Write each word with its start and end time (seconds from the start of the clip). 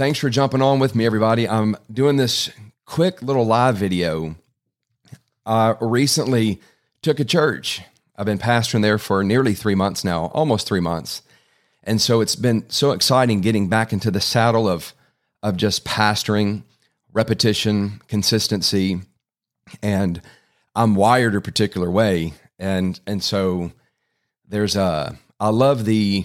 Thanks 0.00 0.18
for 0.18 0.30
jumping 0.30 0.62
on 0.62 0.78
with 0.78 0.94
me, 0.94 1.04
everybody. 1.04 1.46
I'm 1.46 1.76
doing 1.92 2.16
this 2.16 2.48
quick 2.86 3.20
little 3.20 3.44
live 3.44 3.76
video. 3.76 4.34
I 5.44 5.74
recently 5.78 6.58
took 7.02 7.20
a 7.20 7.24
church. 7.26 7.82
I've 8.16 8.24
been 8.24 8.38
pastoring 8.38 8.80
there 8.80 8.96
for 8.96 9.22
nearly 9.22 9.52
three 9.52 9.74
months 9.74 10.02
now, 10.02 10.30
almost 10.32 10.66
three 10.66 10.80
months. 10.80 11.20
And 11.84 12.00
so 12.00 12.22
it's 12.22 12.34
been 12.34 12.64
so 12.70 12.92
exciting 12.92 13.42
getting 13.42 13.68
back 13.68 13.92
into 13.92 14.10
the 14.10 14.22
saddle 14.22 14.66
of, 14.66 14.94
of 15.42 15.58
just 15.58 15.84
pastoring, 15.84 16.62
repetition, 17.12 18.00
consistency. 18.08 19.02
And 19.82 20.22
I'm 20.74 20.94
wired 20.94 21.34
a 21.34 21.42
particular 21.42 21.90
way. 21.90 22.32
And, 22.58 22.98
and 23.06 23.22
so 23.22 23.70
there's 24.48 24.76
a, 24.76 25.18
I 25.38 25.50
love 25.50 25.84
the, 25.84 26.24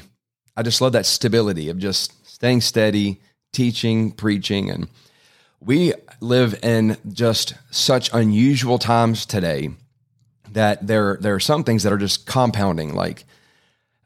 I 0.56 0.64
just 0.64 0.80
love 0.80 0.94
that 0.94 1.06
stability 1.06 1.68
of 1.68 1.78
just 1.78 2.26
staying 2.26 2.62
steady, 2.62 3.20
teaching, 3.56 4.12
preaching. 4.12 4.70
And 4.70 4.90
we 5.60 5.94
live 6.20 6.60
in 6.62 6.98
just 7.08 7.56
such 7.72 8.14
unusual 8.14 8.78
times 8.78 9.26
today 9.26 9.70
that 10.52 10.86
there, 10.86 11.18
there 11.22 11.34
are 11.34 11.40
some 11.40 11.64
things 11.64 11.84
that 11.84 11.94
are 11.94 11.98
just 11.98 12.26
compounding, 12.26 12.94
like, 12.94 13.24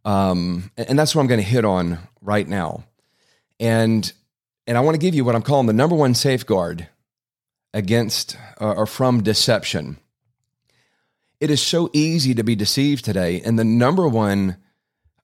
um, 0.05 0.72
and 0.77 0.98
that's 0.98 1.13
what 1.13 1.22
I'm 1.22 1.27
going 1.27 1.41
to 1.41 1.45
hit 1.45 1.66
on 1.66 1.98
right 2.22 2.48
now. 2.48 2.84
And, 3.59 4.12
and 4.67 4.77
I 4.77 4.81
want 4.81 4.95
to 4.95 4.99
give 4.99 5.16
you 5.16 5.25
what 5.25 5.35
I'm 5.35 5.41
calling 5.41 5.67
the 5.67 5.73
number 5.73 5.95
one 5.95 6.13
safeguard 6.13 6.88
against 7.73 8.38
uh, 8.61 8.72
or 8.72 8.86
from 8.86 9.23
deception. 9.23 9.97
It 11.39 11.50
is 11.50 11.61
so 11.61 11.89
easy 11.94 12.36
to 12.36 12.44
be 12.44 12.55
deceived 12.55 13.03
today. 13.03 13.41
And 13.41 13.58
the 13.58 13.63
number 13.63 14.08
one, 14.08 14.58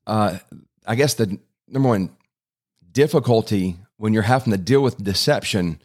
uh, 0.07 0.39
I 0.85 0.95
guess 0.95 1.13
the 1.13 1.39
number 1.67 1.89
one 1.89 2.09
difficulty 2.91 3.76
when 3.98 4.13
you're 4.13 4.23
having 4.23 4.52
to 4.52 4.58
deal 4.58 4.81
with 4.81 5.04
deception 5.04 5.80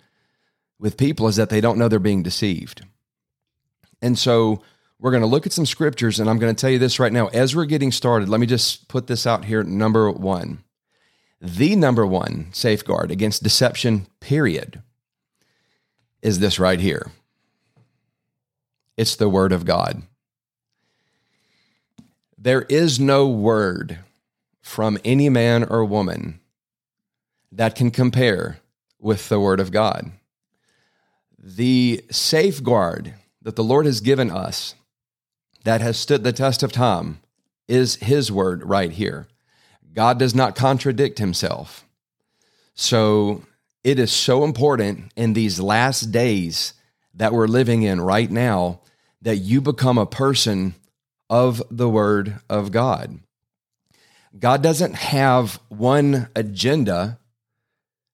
with 0.78 0.96
people 0.96 1.28
is 1.28 1.36
that 1.36 1.50
they 1.50 1.60
don't 1.60 1.78
know 1.78 1.88
they're 1.88 1.98
being 1.98 2.22
deceived. 2.22 2.84
And 4.02 4.18
so 4.18 4.62
we're 4.98 5.10
going 5.10 5.22
to 5.22 5.26
look 5.26 5.46
at 5.46 5.52
some 5.52 5.66
scriptures, 5.66 6.18
and 6.18 6.28
I'm 6.28 6.38
going 6.38 6.54
to 6.54 6.60
tell 6.60 6.70
you 6.70 6.78
this 6.78 6.98
right 6.98 7.12
now. 7.12 7.28
As 7.28 7.54
we're 7.54 7.66
getting 7.66 7.92
started, 7.92 8.28
let 8.28 8.40
me 8.40 8.46
just 8.46 8.88
put 8.88 9.06
this 9.06 9.26
out 9.26 9.44
here. 9.44 9.62
Number 9.62 10.10
one, 10.10 10.62
the 11.40 11.76
number 11.76 12.06
one 12.06 12.48
safeguard 12.52 13.10
against 13.10 13.42
deception, 13.42 14.06
period, 14.20 14.82
is 16.22 16.38
this 16.38 16.58
right 16.58 16.80
here 16.80 17.10
it's 18.96 19.16
the 19.16 19.30
Word 19.30 19.52
of 19.52 19.64
God. 19.64 20.02
There 22.36 22.62
is 22.62 22.98
no 22.98 23.28
word 23.28 23.98
from 24.60 24.98
any 25.04 25.28
man 25.28 25.64
or 25.64 25.84
woman 25.84 26.39
that 27.52 27.74
can 27.74 27.90
compare 27.90 28.58
with 28.98 29.28
the 29.28 29.40
Word 29.40 29.60
of 29.60 29.72
God. 29.72 30.12
The 31.38 32.04
safeguard 32.10 33.14
that 33.42 33.56
the 33.56 33.64
Lord 33.64 33.86
has 33.86 34.00
given 34.00 34.30
us 34.30 34.74
that 35.64 35.80
has 35.80 35.98
stood 35.98 36.24
the 36.24 36.32
test 36.32 36.62
of 36.62 36.72
time 36.72 37.20
is 37.68 37.96
His 37.96 38.30
Word 38.30 38.64
right 38.64 38.90
here. 38.90 39.26
God 39.92 40.18
does 40.18 40.34
not 40.34 40.54
contradict 40.54 41.18
Himself. 41.18 41.84
So 42.74 43.42
it 43.82 43.98
is 43.98 44.12
so 44.12 44.44
important 44.44 45.12
in 45.16 45.32
these 45.32 45.60
last 45.60 46.12
days 46.12 46.74
that 47.14 47.32
we're 47.32 47.46
living 47.46 47.82
in 47.82 48.00
right 48.00 48.30
now 48.30 48.80
that 49.22 49.36
you 49.36 49.60
become 49.60 49.98
a 49.98 50.06
person 50.06 50.74
of 51.28 51.62
the 51.70 51.88
Word 51.88 52.40
of 52.48 52.72
God. 52.72 53.20
God 54.38 54.62
doesn't 54.62 54.94
have 54.94 55.60
one 55.68 56.28
agenda 56.36 57.18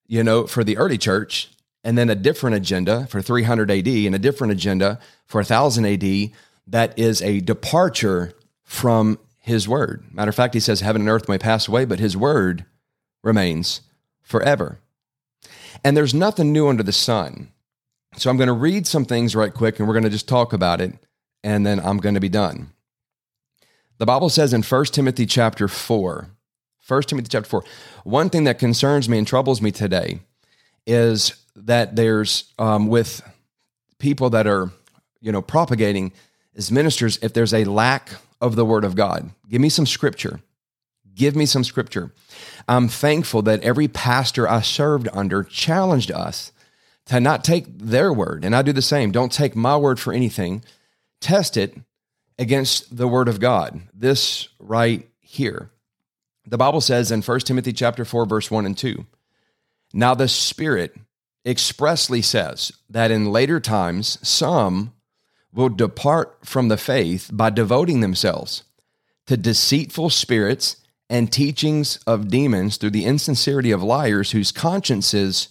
you 0.07 0.23
know, 0.23 0.47
for 0.47 0.63
the 0.63 0.77
early 0.77 0.97
church, 0.97 1.49
and 1.83 1.97
then 1.97 2.09
a 2.09 2.15
different 2.15 2.55
agenda 2.55 3.07
for 3.07 3.21
300 3.21 3.71
AD 3.71 3.87
and 3.87 4.15
a 4.15 4.19
different 4.19 4.51
agenda 4.51 4.99
for 5.25 5.39
1000 5.39 5.85
AD 5.85 6.31
that 6.67 6.97
is 6.99 7.21
a 7.21 7.39
departure 7.39 8.33
from 8.63 9.17
his 9.39 9.67
word. 9.67 10.03
Matter 10.11 10.29
of 10.29 10.35
fact, 10.35 10.53
he 10.53 10.59
says, 10.59 10.81
Heaven 10.81 11.01
and 11.01 11.09
earth 11.09 11.29
may 11.29 11.37
pass 11.37 11.67
away, 11.67 11.85
but 11.85 11.99
his 11.99 12.17
word 12.17 12.65
remains 13.23 13.81
forever. 14.21 14.79
And 15.83 15.95
there's 15.95 16.13
nothing 16.13 16.51
new 16.51 16.67
under 16.67 16.83
the 16.83 16.91
sun. 16.91 17.51
So 18.17 18.29
I'm 18.29 18.37
going 18.37 18.47
to 18.47 18.53
read 18.53 18.87
some 18.87 19.05
things 19.05 19.35
right 19.35 19.53
quick 19.53 19.79
and 19.79 19.87
we're 19.87 19.93
going 19.93 20.03
to 20.03 20.09
just 20.09 20.27
talk 20.27 20.51
about 20.51 20.81
it 20.81 20.93
and 21.43 21.65
then 21.65 21.79
I'm 21.79 21.97
going 21.97 22.15
to 22.15 22.21
be 22.21 22.29
done. 22.29 22.73
The 23.99 24.05
Bible 24.05 24.29
says 24.29 24.53
in 24.53 24.63
1 24.63 24.85
Timothy 24.85 25.25
chapter 25.25 25.67
4, 25.67 26.29
1 26.87 27.01
Timothy 27.03 27.27
chapter 27.29 27.49
4. 27.49 27.63
One 28.05 28.29
thing 28.29 28.45
that 28.45 28.59
concerns 28.59 29.09
me 29.09 29.17
and 29.17 29.27
troubles 29.27 29.61
me 29.61 29.71
today 29.71 30.19
is 30.85 31.33
that 31.55 31.95
there's 31.95 32.53
um, 32.57 32.87
with 32.87 33.21
people 33.99 34.29
that 34.29 34.47
are, 34.47 34.71
you 35.19 35.31
know, 35.31 35.41
propagating 35.41 36.13
as 36.55 36.71
ministers, 36.71 37.19
if 37.21 37.33
there's 37.33 37.53
a 37.53 37.65
lack 37.65 38.11
of 38.39 38.55
the 38.55 38.65
word 38.65 38.85
of 38.85 38.95
God, 38.95 39.29
give 39.49 39.61
me 39.61 39.69
some 39.69 39.85
scripture. 39.85 40.39
Give 41.13 41.35
me 41.35 41.45
some 41.45 41.63
scripture. 41.63 42.13
I'm 42.67 42.87
thankful 42.87 43.41
that 43.43 43.63
every 43.63 43.87
pastor 43.87 44.47
I 44.47 44.61
served 44.61 45.09
under 45.11 45.43
challenged 45.43 46.11
us 46.11 46.51
to 47.07 47.19
not 47.19 47.43
take 47.43 47.65
their 47.79 48.13
word. 48.13 48.45
And 48.45 48.55
I 48.55 48.61
do 48.61 48.71
the 48.71 48.81
same. 48.81 49.11
Don't 49.11 49.31
take 49.31 49.55
my 49.55 49.75
word 49.77 49.99
for 49.99 50.13
anything. 50.13 50.63
Test 51.19 51.57
it 51.57 51.75
against 52.37 52.95
the 52.95 53.07
word 53.07 53.27
of 53.27 53.39
God. 53.39 53.81
This 53.93 54.49
right 54.59 55.07
here. 55.19 55.71
The 56.49 56.57
Bible 56.57 56.79
says 56.79 57.11
in 57.11 57.21
1 57.21 57.39
Timothy 57.41 57.73
chapter 57.73 58.05
4 58.05 58.25
verse 58.25 58.49
1 58.49 58.65
and 58.65 58.77
2. 58.77 59.05
Now 59.93 60.15
the 60.15 60.29
Spirit 60.29 60.95
expressly 61.45 62.21
says 62.21 62.71
that 62.89 63.11
in 63.11 63.31
later 63.31 63.59
times 63.59 64.17
some 64.27 64.93
will 65.53 65.69
depart 65.69 66.45
from 66.45 66.69
the 66.69 66.77
faith 66.77 67.29
by 67.33 67.49
devoting 67.49 67.99
themselves 67.99 68.63
to 69.25 69.35
deceitful 69.35 70.09
spirits 70.09 70.77
and 71.09 71.31
teachings 71.31 71.97
of 72.07 72.29
demons 72.29 72.77
through 72.77 72.91
the 72.91 73.05
insincerity 73.05 73.71
of 73.71 73.83
liars 73.83 74.31
whose 74.31 74.51
consciences 74.51 75.49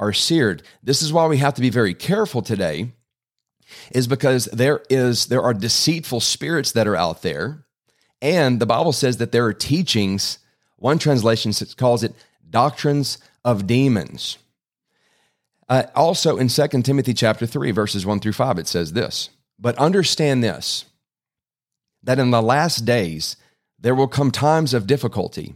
are 0.00 0.12
seared. 0.12 0.62
This 0.82 1.02
is 1.02 1.12
why 1.12 1.26
we 1.26 1.38
have 1.38 1.54
to 1.54 1.60
be 1.60 1.70
very 1.70 1.94
careful 1.94 2.42
today 2.42 2.92
is 3.92 4.08
because 4.08 4.46
there 4.46 4.82
is 4.90 5.26
there 5.26 5.42
are 5.42 5.54
deceitful 5.54 6.20
spirits 6.20 6.72
that 6.72 6.88
are 6.88 6.96
out 6.96 7.22
there 7.22 7.64
and 8.22 8.60
the 8.60 8.66
Bible 8.66 8.92
says 8.92 9.16
that 9.18 9.32
there 9.32 9.46
are 9.46 9.54
teachings, 9.54 10.38
one 10.76 10.98
translation 10.98 11.52
calls 11.76 12.02
it 12.02 12.14
doctrines 12.48 13.18
of 13.44 13.66
demons. 13.66 14.38
Uh, 15.68 15.84
also 15.94 16.36
in 16.36 16.48
2 16.48 16.82
Timothy 16.82 17.14
chapter 17.14 17.46
3 17.46 17.70
verses 17.70 18.04
1 18.04 18.20
through 18.20 18.32
5 18.32 18.58
it 18.58 18.66
says 18.66 18.92
this, 18.92 19.30
but 19.58 19.78
understand 19.78 20.42
this 20.42 20.84
that 22.02 22.18
in 22.18 22.30
the 22.30 22.42
last 22.42 22.84
days 22.84 23.36
there 23.78 23.94
will 23.94 24.08
come 24.08 24.30
times 24.30 24.74
of 24.74 24.86
difficulty. 24.86 25.54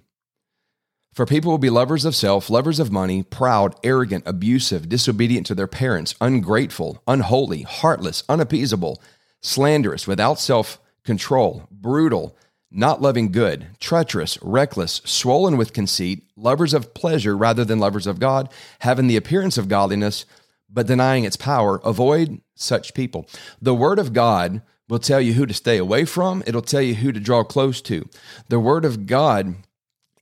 For 1.12 1.26
people 1.26 1.52
will 1.52 1.58
be 1.58 1.70
lovers 1.70 2.04
of 2.04 2.16
self, 2.16 2.50
lovers 2.50 2.80
of 2.80 2.90
money, 2.90 3.22
proud, 3.22 3.76
arrogant, 3.84 4.24
abusive, 4.26 4.88
disobedient 4.88 5.46
to 5.46 5.54
their 5.54 5.68
parents, 5.68 6.14
ungrateful, 6.20 7.02
unholy, 7.06 7.62
heartless, 7.62 8.24
unappeasable, 8.28 9.00
slanderous, 9.40 10.08
without 10.08 10.40
self 10.40 10.80
control, 11.04 11.68
brutal, 11.70 12.36
not 12.74 13.00
loving 13.00 13.30
good, 13.30 13.68
treacherous, 13.80 14.38
reckless, 14.42 15.00
swollen 15.04 15.56
with 15.56 15.72
conceit, 15.72 16.24
lovers 16.36 16.74
of 16.74 16.92
pleasure 16.94 17.36
rather 17.36 17.64
than 17.64 17.78
lovers 17.78 18.06
of 18.06 18.18
God, 18.18 18.50
having 18.80 19.06
the 19.06 19.16
appearance 19.16 19.56
of 19.56 19.68
godliness, 19.68 20.26
but 20.68 20.86
denying 20.86 21.24
its 21.24 21.36
power. 21.36 21.80
Avoid 21.84 22.40
such 22.54 22.94
people. 22.94 23.26
The 23.62 23.74
Word 23.74 23.98
of 23.98 24.12
God 24.12 24.62
will 24.88 24.98
tell 24.98 25.20
you 25.20 25.34
who 25.34 25.46
to 25.46 25.54
stay 25.54 25.78
away 25.78 26.04
from, 26.04 26.42
it'll 26.46 26.62
tell 26.62 26.82
you 26.82 26.94
who 26.96 27.12
to 27.12 27.20
draw 27.20 27.44
close 27.44 27.80
to. 27.82 28.08
The 28.48 28.60
Word 28.60 28.84
of 28.84 29.06
God 29.06 29.56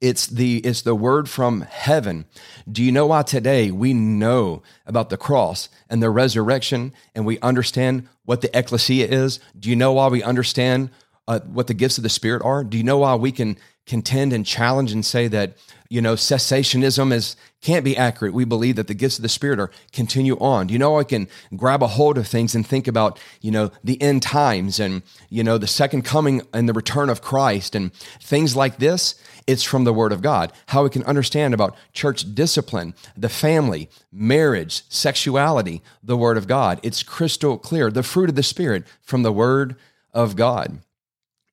it's 0.02 0.26
the 0.26 0.56
it's 0.58 0.82
the 0.82 0.96
word 0.96 1.30
from 1.30 1.60
heaven. 1.60 2.26
Do 2.70 2.82
you 2.82 2.90
know 2.90 3.06
why 3.06 3.22
today 3.22 3.70
we 3.70 3.94
know 3.94 4.64
about 4.84 5.10
the 5.10 5.16
cross 5.16 5.68
and 5.88 6.02
the 6.02 6.10
resurrection 6.10 6.92
and 7.14 7.24
we 7.24 7.38
understand 7.38 8.08
what 8.24 8.40
the 8.40 8.50
ecclesia 8.58 9.06
is? 9.06 9.38
Do 9.56 9.70
you 9.70 9.76
know 9.76 9.92
why 9.92 10.08
we 10.08 10.20
understand 10.20 10.90
uh, 11.28 11.40
what 11.40 11.66
the 11.66 11.74
gifts 11.74 11.98
of 11.98 12.02
the 12.02 12.08
Spirit 12.08 12.42
are? 12.42 12.64
Do 12.64 12.76
you 12.76 12.84
know 12.84 12.98
why 12.98 13.14
we 13.14 13.32
can 13.32 13.56
contend 13.86 14.32
and 14.32 14.46
challenge 14.46 14.92
and 14.92 15.04
say 15.04 15.26
that 15.26 15.56
you 15.88 16.00
know 16.00 16.14
cessationism 16.14 17.12
is 17.12 17.36
can't 17.60 17.84
be 17.84 17.96
accurate? 17.96 18.34
We 18.34 18.44
believe 18.44 18.76
that 18.76 18.88
the 18.88 18.94
gifts 18.94 19.18
of 19.18 19.22
the 19.22 19.28
Spirit 19.28 19.60
are 19.60 19.70
continue 19.92 20.36
on. 20.38 20.66
Do 20.66 20.72
you 20.72 20.78
know 20.78 20.98
I 20.98 21.04
can 21.04 21.28
grab 21.56 21.82
a 21.82 21.86
hold 21.86 22.18
of 22.18 22.26
things 22.26 22.54
and 22.54 22.66
think 22.66 22.88
about 22.88 23.20
you 23.40 23.50
know 23.50 23.70
the 23.84 24.00
end 24.02 24.22
times 24.22 24.80
and 24.80 25.02
you 25.28 25.44
know 25.44 25.58
the 25.58 25.66
second 25.66 26.02
coming 26.02 26.42
and 26.52 26.68
the 26.68 26.72
return 26.72 27.08
of 27.08 27.22
Christ 27.22 27.74
and 27.74 27.92
things 28.20 28.56
like 28.56 28.78
this? 28.78 29.14
It's 29.46 29.62
from 29.62 29.84
the 29.84 29.92
Word 29.92 30.12
of 30.12 30.22
God. 30.22 30.52
How 30.66 30.82
we 30.82 30.90
can 30.90 31.04
understand 31.04 31.54
about 31.54 31.76
church 31.92 32.34
discipline, 32.34 32.94
the 33.16 33.28
family, 33.28 33.88
marriage, 34.12 34.82
sexuality, 34.88 35.82
the 36.02 36.16
Word 36.16 36.36
of 36.36 36.46
God. 36.46 36.80
It's 36.82 37.02
crystal 37.02 37.58
clear. 37.58 37.90
The 37.90 38.02
fruit 38.02 38.28
of 38.28 38.36
the 38.36 38.42
Spirit 38.42 38.84
from 39.02 39.22
the 39.22 39.32
Word 39.32 39.76
of 40.12 40.36
God. 40.36 40.80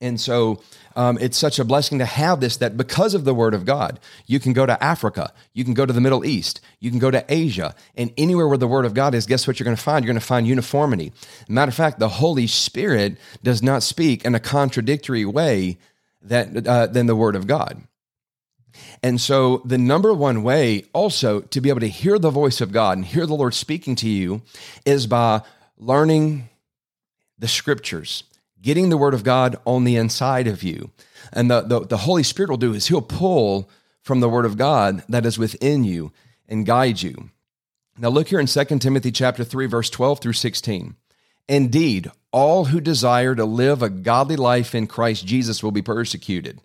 And 0.01 0.19
so 0.19 0.61
um, 0.95 1.17
it's 1.19 1.37
such 1.37 1.59
a 1.59 1.65
blessing 1.65 1.99
to 1.99 2.05
have 2.05 2.39
this 2.39 2.57
that 2.57 2.77
because 2.77 3.13
of 3.13 3.25
the 3.25 3.33
word 3.33 3.53
of 3.53 3.65
God, 3.65 3.99
you 4.27 4.39
can 4.39 4.53
go 4.53 4.65
to 4.65 4.81
Africa, 4.81 5.33
you 5.53 5.65
can 5.65 5.73
go 5.73 5.85
to 5.85 5.91
the 5.91 5.99
Middle 5.99 6.25
East, 6.25 6.61
you 6.79 6.89
can 6.89 6.99
go 6.99 7.11
to 7.11 7.25
Asia, 7.27 7.75
and 7.95 8.13
anywhere 8.17 8.47
where 8.47 8.57
the 8.57 8.67
word 8.67 8.85
of 8.85 8.93
God 8.93 9.13
is, 9.13 9.25
guess 9.25 9.45
what 9.45 9.59
you're 9.59 9.65
going 9.65 9.75
to 9.75 9.81
find? 9.81 10.05
You're 10.05 10.13
going 10.13 10.21
to 10.21 10.25
find 10.25 10.47
uniformity. 10.47 11.11
Matter 11.49 11.69
of 11.69 11.75
fact, 11.75 11.99
the 11.99 12.09
Holy 12.09 12.47
Spirit 12.47 13.17
does 13.43 13.61
not 13.61 13.83
speak 13.83 14.23
in 14.23 14.35
a 14.35 14.39
contradictory 14.39 15.25
way 15.25 15.77
that, 16.21 16.65
uh, 16.65 16.87
than 16.87 17.07
the 17.07 17.15
word 17.15 17.35
of 17.35 17.45
God. 17.45 17.83
And 19.03 19.19
so, 19.19 19.61
the 19.65 19.77
number 19.77 20.13
one 20.13 20.43
way 20.43 20.85
also 20.93 21.41
to 21.41 21.59
be 21.59 21.69
able 21.69 21.79
to 21.81 21.87
hear 21.87 22.19
the 22.19 22.29
voice 22.29 22.61
of 22.61 22.71
God 22.71 22.97
and 22.97 23.05
hear 23.05 23.25
the 23.25 23.35
Lord 23.35 23.53
speaking 23.53 23.95
to 23.97 24.09
you 24.09 24.41
is 24.85 25.07
by 25.07 25.41
learning 25.77 26.47
the 27.37 27.47
scriptures 27.47 28.23
getting 28.61 28.89
the 28.89 28.97
word 28.97 29.13
of 29.13 29.23
God 29.23 29.57
on 29.65 29.83
the 29.83 29.95
inside 29.95 30.47
of 30.47 30.63
you. 30.63 30.91
And 31.31 31.49
the, 31.49 31.61
the, 31.61 31.79
the, 31.81 31.97
Holy 31.97 32.23
Spirit 32.23 32.49
will 32.49 32.57
do 32.57 32.73
is 32.73 32.87
he'll 32.87 33.01
pull 33.01 33.69
from 34.01 34.19
the 34.19 34.29
word 34.29 34.45
of 34.45 34.57
God 34.57 35.03
that 35.09 35.25
is 35.25 35.37
within 35.37 35.83
you 35.83 36.11
and 36.47 36.65
guide 36.65 37.01
you. 37.01 37.29
Now 37.97 38.09
look 38.09 38.29
here 38.29 38.39
in 38.39 38.47
2 38.47 38.63
Timothy 38.79 39.11
chapter 39.11 39.43
3 39.43 39.67
verse 39.67 39.89
12 39.89 40.19
through 40.19 40.33
16. 40.33 40.95
Indeed, 41.47 42.11
all 42.31 42.65
who 42.65 42.79
desire 42.79 43.33
to 43.35 43.45
live 43.45 43.81
a 43.81 43.89
godly 43.89 44.35
life 44.35 44.75
in 44.75 44.87
Christ 44.87 45.25
Jesus 45.25 45.63
will 45.63 45.71
be 45.71 45.81
persecuted, 45.81 46.61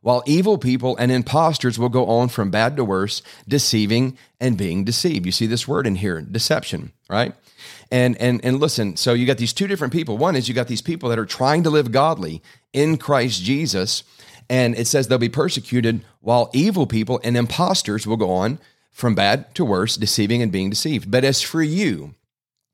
while 0.00 0.22
evil 0.26 0.56
people 0.56 0.96
and 0.96 1.12
impostors 1.12 1.78
will 1.78 1.90
go 1.90 2.06
on 2.06 2.28
from 2.28 2.50
bad 2.50 2.76
to 2.76 2.84
worse, 2.84 3.22
deceiving 3.46 4.16
and 4.40 4.56
being 4.56 4.82
deceived. 4.82 5.26
You 5.26 5.32
see 5.32 5.46
this 5.46 5.68
word 5.68 5.86
in 5.86 5.96
here, 5.96 6.22
deception, 6.22 6.92
right? 7.08 7.34
And 7.90 8.16
and 8.18 8.44
and 8.44 8.60
listen, 8.60 8.96
so 8.96 9.12
you 9.12 9.26
got 9.26 9.38
these 9.38 9.52
two 9.52 9.66
different 9.66 9.92
people. 9.92 10.18
One 10.18 10.36
is 10.36 10.48
you 10.48 10.54
got 10.54 10.68
these 10.68 10.82
people 10.82 11.08
that 11.08 11.18
are 11.18 11.26
trying 11.26 11.62
to 11.64 11.70
live 11.70 11.92
godly 11.92 12.42
in 12.72 12.96
Christ 12.96 13.42
Jesus, 13.42 14.04
and 14.48 14.76
it 14.76 14.86
says 14.86 15.08
they'll 15.08 15.18
be 15.18 15.28
persecuted 15.28 16.04
while 16.20 16.50
evil 16.52 16.86
people 16.86 17.20
and 17.22 17.36
impostors 17.36 18.06
will 18.06 18.16
go 18.16 18.30
on 18.30 18.58
from 18.90 19.14
bad 19.14 19.54
to 19.56 19.64
worse, 19.64 19.96
deceiving 19.96 20.40
and 20.40 20.52
being 20.52 20.70
deceived. 20.70 21.10
But 21.10 21.24
as 21.24 21.42
for 21.42 21.62
you, 21.62 22.14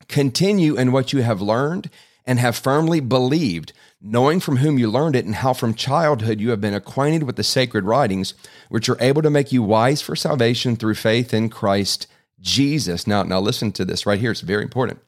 continue 0.08 0.76
in 0.76 0.92
what 0.92 1.12
you 1.12 1.22
have 1.22 1.40
learned 1.40 1.90
and 2.26 2.38
have 2.38 2.56
firmly 2.56 3.00
believed, 3.00 3.72
knowing 4.00 4.38
from 4.38 4.58
whom 4.58 4.78
you 4.78 4.90
learned 4.90 5.16
it 5.16 5.24
and 5.24 5.36
how 5.36 5.52
from 5.52 5.74
childhood 5.74 6.40
you 6.40 6.50
have 6.50 6.60
been 6.60 6.74
acquainted 6.74 7.22
with 7.22 7.36
the 7.36 7.42
sacred 7.42 7.84
writings, 7.84 8.34
which 8.68 8.88
are 8.88 9.00
able 9.00 9.22
to 9.22 9.30
make 9.30 9.50
you 9.50 9.62
wise 9.62 10.02
for 10.02 10.14
salvation 10.14 10.76
through 10.76 10.94
faith 10.94 11.32
in 11.32 11.48
Christ 11.48 12.06
Jesus. 12.40 13.06
Now, 13.06 13.22
now 13.22 13.40
listen 13.40 13.72
to 13.72 13.84
this 13.84 14.06
right 14.06 14.20
here. 14.20 14.30
It's 14.30 14.40
very 14.40 14.62
important. 14.62 15.00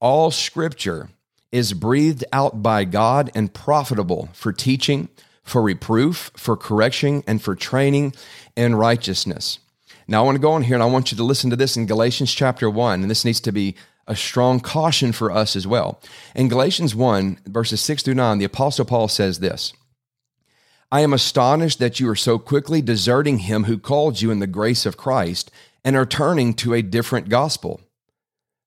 All 0.00 0.30
scripture 0.30 1.10
is 1.52 1.72
breathed 1.72 2.24
out 2.32 2.62
by 2.62 2.84
God 2.84 3.30
and 3.34 3.52
profitable 3.52 4.28
for 4.32 4.52
teaching, 4.52 5.08
for 5.42 5.62
reproof, 5.62 6.30
for 6.36 6.56
correction, 6.56 7.22
and 7.26 7.40
for 7.40 7.54
training 7.54 8.14
in 8.56 8.74
righteousness. 8.74 9.58
Now, 10.08 10.22
I 10.22 10.24
want 10.24 10.36
to 10.36 10.42
go 10.42 10.52
on 10.52 10.62
here 10.62 10.74
and 10.74 10.82
I 10.82 10.86
want 10.86 11.10
you 11.10 11.16
to 11.16 11.24
listen 11.24 11.50
to 11.50 11.56
this 11.56 11.76
in 11.76 11.86
Galatians 11.86 12.32
chapter 12.32 12.68
1, 12.70 13.02
and 13.02 13.10
this 13.10 13.24
needs 13.24 13.40
to 13.40 13.52
be 13.52 13.74
a 14.06 14.14
strong 14.14 14.60
caution 14.60 15.12
for 15.12 15.32
us 15.32 15.56
as 15.56 15.66
well. 15.66 16.00
In 16.34 16.48
Galatians 16.48 16.94
1, 16.94 17.40
verses 17.46 17.80
6 17.80 18.02
through 18.02 18.14
9, 18.14 18.38
the 18.38 18.44
Apostle 18.44 18.84
Paul 18.84 19.08
says 19.08 19.40
this 19.40 19.72
I 20.90 21.00
am 21.00 21.12
astonished 21.12 21.80
that 21.80 21.98
you 21.98 22.08
are 22.08 22.16
so 22.16 22.38
quickly 22.38 22.80
deserting 22.80 23.38
him 23.40 23.64
who 23.64 23.78
called 23.78 24.20
you 24.20 24.30
in 24.30 24.38
the 24.38 24.46
grace 24.46 24.86
of 24.86 24.96
Christ 24.96 25.50
and 25.86 25.96
are 25.96 26.04
turning 26.04 26.52
to 26.52 26.74
a 26.74 26.82
different 26.82 27.30
gospel 27.30 27.80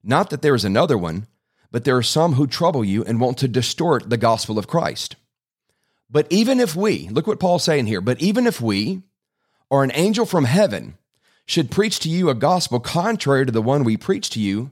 not 0.04 0.30
that 0.30 0.42
there 0.42 0.56
is 0.56 0.66
another 0.66 0.98
one, 0.98 1.28
but 1.72 1.84
there 1.84 1.98
are 1.98 2.04
some 2.04 2.34
who 2.34 2.48
trouble 2.48 2.84
you 2.84 3.04
and 3.04 3.20
want 3.20 3.38
to 3.40 3.48
distort 3.48 4.10
the 4.10 4.18
gospel 4.18 4.58
of 4.58 4.68
Christ. 4.68 5.16
But 6.10 6.28
even 6.30 6.60
if 6.60 6.76
we, 6.76 7.08
look 7.10 7.28
what 7.28 7.40
Paul's 7.40 7.64
saying 7.64 7.86
here, 7.86 8.02
but 8.02 8.20
even 8.22 8.48
if 8.48 8.60
we 8.60 9.04
or 9.70 9.84
an 9.84 9.92
angel 9.94 10.26
from 10.26 10.46
heaven 10.46 10.98
should 11.46 11.70
preach 11.70 12.00
to 12.00 12.10
you 12.10 12.30
a 12.30 12.36
gospel 12.36 12.80
contrary 12.80 13.46
to 13.46 13.52
the 13.52 13.62
one 13.62 13.84
we 13.84 13.98
preach 13.98 14.30
to 14.32 14.40
you, 14.40 14.72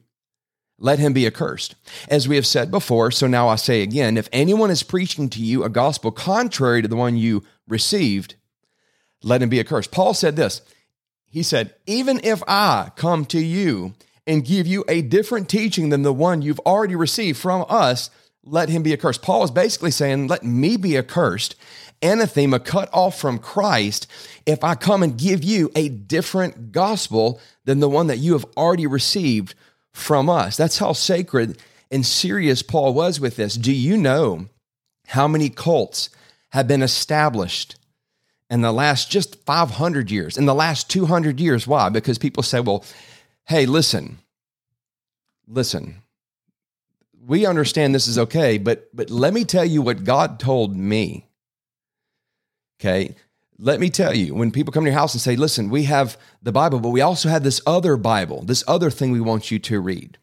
let 0.79 0.99
him 0.99 1.13
be 1.13 1.27
accursed. 1.27 1.75
As 2.07 2.27
we 2.27 2.35
have 2.35 2.45
said 2.45 2.71
before, 2.71 3.11
so 3.11 3.27
now 3.27 3.47
I 3.47 3.55
say 3.55 3.81
again 3.81 4.17
if 4.17 4.29
anyone 4.31 4.71
is 4.71 4.83
preaching 4.83 5.29
to 5.29 5.41
you 5.41 5.63
a 5.63 5.69
gospel 5.69 6.11
contrary 6.11 6.81
to 6.81 6.87
the 6.87 6.95
one 6.95 7.17
you 7.17 7.43
received, 7.67 8.35
let 9.23 9.41
him 9.41 9.49
be 9.49 9.59
accursed. 9.59 9.91
Paul 9.91 10.13
said 10.13 10.35
this 10.35 10.61
He 11.29 11.43
said, 11.43 11.75
Even 11.85 12.19
if 12.23 12.41
I 12.47 12.91
come 12.95 13.25
to 13.25 13.39
you 13.39 13.93
and 14.25 14.45
give 14.45 14.67
you 14.67 14.83
a 14.87 15.01
different 15.01 15.49
teaching 15.49 15.89
than 15.89 16.03
the 16.03 16.13
one 16.13 16.41
you've 16.41 16.59
already 16.59 16.95
received 16.95 17.39
from 17.39 17.65
us, 17.69 18.09
let 18.43 18.69
him 18.69 18.83
be 18.83 18.93
accursed. 18.93 19.21
Paul 19.21 19.43
is 19.43 19.51
basically 19.51 19.91
saying, 19.91 20.27
let 20.27 20.43
me 20.43 20.77
be 20.77 20.97
accursed, 20.97 21.55
anathema, 22.01 22.59
cut 22.59 22.89
off 22.93 23.19
from 23.19 23.39
Christ, 23.39 24.07
if 24.45 24.63
I 24.63 24.75
come 24.75 25.03
and 25.03 25.17
give 25.17 25.43
you 25.43 25.71
a 25.75 25.89
different 25.89 26.71
gospel 26.71 27.39
than 27.65 27.79
the 27.79 27.89
one 27.89 28.07
that 28.07 28.19
you 28.19 28.33
have 28.33 28.45
already 28.55 28.87
received 28.87 29.55
from 29.93 30.29
us. 30.29 30.55
That's 30.57 30.77
how 30.77 30.93
sacred 30.93 31.61
and 31.91 32.05
serious 32.05 32.61
Paul 32.61 32.93
was 32.93 33.19
with 33.19 33.35
this. 33.35 33.55
Do 33.55 33.73
you 33.73 33.97
know 33.97 34.47
how 35.07 35.27
many 35.27 35.49
cults 35.49 36.09
have 36.49 36.67
been 36.67 36.81
established 36.81 37.75
in 38.49 38.61
the 38.61 38.71
last 38.71 39.11
just 39.11 39.35
500 39.45 40.09
years, 40.09 40.37
in 40.37 40.45
the 40.45 40.55
last 40.55 40.89
200 40.89 41.39
years? 41.39 41.67
Why? 41.67 41.89
Because 41.89 42.17
people 42.17 42.43
say, 42.43 42.59
well, 42.59 42.83
hey, 43.45 43.65
listen, 43.65 44.19
listen, 45.47 46.01
we 47.25 47.45
understand 47.45 47.93
this 47.93 48.07
is 48.07 48.17
okay, 48.17 48.57
but 48.57 48.89
but 48.93 49.09
let 49.09 49.33
me 49.33 49.43
tell 49.43 49.65
you 49.65 49.81
what 49.81 50.03
God 50.03 50.39
told 50.39 50.75
me. 50.75 51.27
Okay. 52.79 53.15
Let 53.59 53.79
me 53.79 53.89
tell 53.89 54.15
you, 54.15 54.35
when 54.35 54.51
people 54.51 54.71
come 54.71 54.83
to 54.83 54.91
your 54.91 54.99
house 54.99 55.15
and 55.15 55.21
say, 55.21 55.35
listen, 55.35 55.71
we 55.71 55.83
have 55.85 56.15
the 56.43 56.51
Bible, 56.51 56.79
but 56.79 56.89
we 56.89 57.01
also 57.01 57.27
have 57.27 57.43
this 57.43 57.59
other 57.65 57.97
Bible, 57.97 58.43
this 58.43 58.63
other 58.67 58.91
thing 58.91 59.11
we 59.11 59.19
want 59.19 59.49
you 59.49 59.57
to 59.57 59.79
read. 59.79 60.19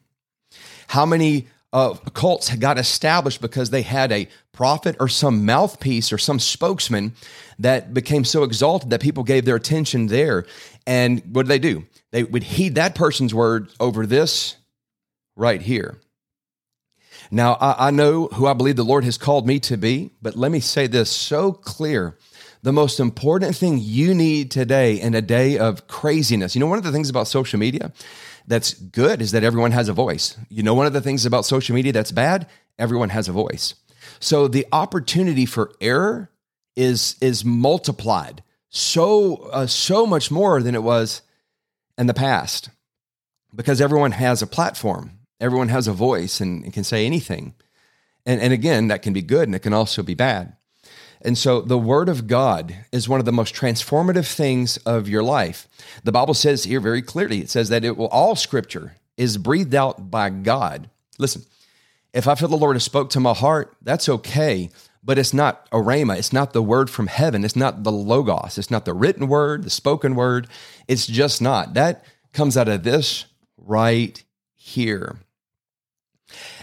How 0.87 1.05
many 1.05 1.47
uh, 1.75 1.93
cults 2.13 2.55
got 2.55 2.77
established 2.77 3.41
because 3.41 3.69
they 3.69 3.81
had 3.81 4.09
a 4.09 4.29
prophet 4.53 4.95
or 5.01 5.09
some 5.09 5.45
mouthpiece 5.45 6.13
or 6.13 6.17
some 6.17 6.39
spokesman 6.39 7.13
that 7.59 7.93
became 7.93 8.23
so 8.23 8.43
exalted 8.43 8.91
that 8.91 9.01
people 9.01 9.25
gave 9.25 9.43
their 9.43 9.57
attention 9.57 10.07
there. 10.07 10.45
And 10.87 11.21
what 11.35 11.43
did 11.43 11.49
they 11.49 11.59
do? 11.59 11.85
They 12.11 12.23
would 12.23 12.43
heed 12.43 12.75
that 12.75 12.95
person's 12.95 13.33
word 13.33 13.69
over 13.77 14.05
this 14.05 14.55
right 15.35 15.61
here. 15.61 15.97
Now, 17.29 17.55
I, 17.55 17.87
I, 17.87 17.91
know 17.91 18.27
who 18.27 18.47
I 18.47 18.53
believe 18.53 18.77
the 18.77 18.83
Lord 18.85 19.03
has 19.03 19.17
called 19.17 19.45
me 19.45 19.59
to 19.61 19.75
be, 19.75 20.11
but 20.21 20.37
let 20.37 20.53
me 20.53 20.61
say 20.61 20.87
this 20.87 21.11
so 21.11 21.51
clear. 21.51 22.17
The 22.63 22.71
most 22.71 23.01
important 23.01 23.53
thing 23.53 23.79
you 23.81 24.13
need 24.13 24.49
today 24.49 25.01
in 25.01 25.13
a 25.13 25.21
day 25.21 25.57
of 25.57 25.87
craziness, 25.87 26.55
you 26.55 26.61
know, 26.61 26.67
one 26.67 26.77
of 26.77 26.85
the 26.85 26.91
things 26.93 27.09
about 27.09 27.27
social 27.27 27.59
media 27.59 27.91
that's 28.47 28.73
good 28.73 29.21
is 29.21 29.31
that 29.31 29.43
everyone 29.43 29.71
has 29.71 29.89
a 29.89 29.93
voice. 29.93 30.37
You 30.49 30.63
know, 30.63 30.73
one 30.73 30.85
of 30.85 30.93
the 30.93 31.01
things 31.01 31.25
about 31.25 31.45
social 31.45 31.75
media 31.75 31.91
that's 31.91 32.11
bad, 32.11 32.47
everyone 32.77 33.09
has 33.09 33.27
a 33.27 33.31
voice. 33.31 33.75
So 34.19 34.47
the 34.47 34.65
opportunity 34.71 35.45
for 35.45 35.71
error 35.81 36.29
is 36.75 37.15
is 37.21 37.45
multiplied 37.45 38.43
so 38.69 39.37
uh, 39.51 39.67
so 39.67 40.05
much 40.05 40.29
more 40.29 40.61
than 40.61 40.75
it 40.75 40.83
was 40.83 41.21
in 41.97 42.07
the 42.07 42.13
past 42.13 42.69
because 43.53 43.79
everyone 43.79 44.11
has 44.11 44.41
a 44.41 44.47
platform 44.47 45.11
everyone 45.39 45.69
has 45.69 45.87
a 45.87 45.93
voice 45.93 46.41
and, 46.41 46.63
and 46.63 46.73
can 46.73 46.83
say 46.83 47.05
anything 47.05 47.53
and, 48.25 48.41
and 48.41 48.51
again 48.51 48.89
that 48.89 49.01
can 49.01 49.13
be 49.13 49.21
good 49.21 49.47
and 49.47 49.55
it 49.55 49.59
can 49.59 49.73
also 49.73 50.03
be 50.03 50.13
bad 50.13 50.54
and 51.25 51.37
so 51.37 51.61
the 51.61 51.77
word 51.77 52.07
of 52.07 52.27
god 52.27 52.75
is 52.91 53.09
one 53.09 53.19
of 53.19 53.25
the 53.25 53.31
most 53.31 53.53
transformative 53.53 54.33
things 54.33 54.77
of 54.77 55.09
your 55.09 55.23
life 55.23 55.67
the 56.03 56.11
bible 56.11 56.33
says 56.33 56.63
here 56.63 56.79
very 56.79 57.01
clearly 57.01 57.39
it 57.39 57.49
says 57.49 57.69
that 57.69 57.83
it 57.83 57.97
will 57.97 58.07
all 58.07 58.35
scripture 58.35 58.95
is 59.17 59.37
breathed 59.37 59.75
out 59.75 60.09
by 60.09 60.29
god 60.29 60.89
listen 61.17 61.43
if 62.13 62.27
i 62.27 62.35
feel 62.35 62.47
the 62.47 62.55
lord 62.55 62.75
has 62.75 62.83
spoke 62.83 63.09
to 63.09 63.19
my 63.19 63.33
heart 63.33 63.75
that's 63.81 64.07
okay 64.07 64.69
but 65.05 65.19
it's 65.19 65.33
not 65.33 65.67
a 65.71 65.77
rhema. 65.77 66.17
It's 66.17 66.33
not 66.33 66.53
the 66.53 66.63
word 66.63 66.89
from 66.89 67.07
heaven. 67.07 67.45
It's 67.45 67.55
not 67.55 67.83
the 67.83 67.91
logos. 67.91 68.57
It's 68.57 68.71
not 68.71 68.85
the 68.85 68.93
written 68.93 69.27
word, 69.27 69.63
the 69.63 69.69
spoken 69.69 70.15
word. 70.15 70.47
It's 70.87 71.05
just 71.05 71.41
not. 71.41 71.75
That 71.75 72.03
comes 72.33 72.57
out 72.57 72.67
of 72.67 72.83
this 72.83 73.25
right 73.55 74.21
here. 74.55 75.17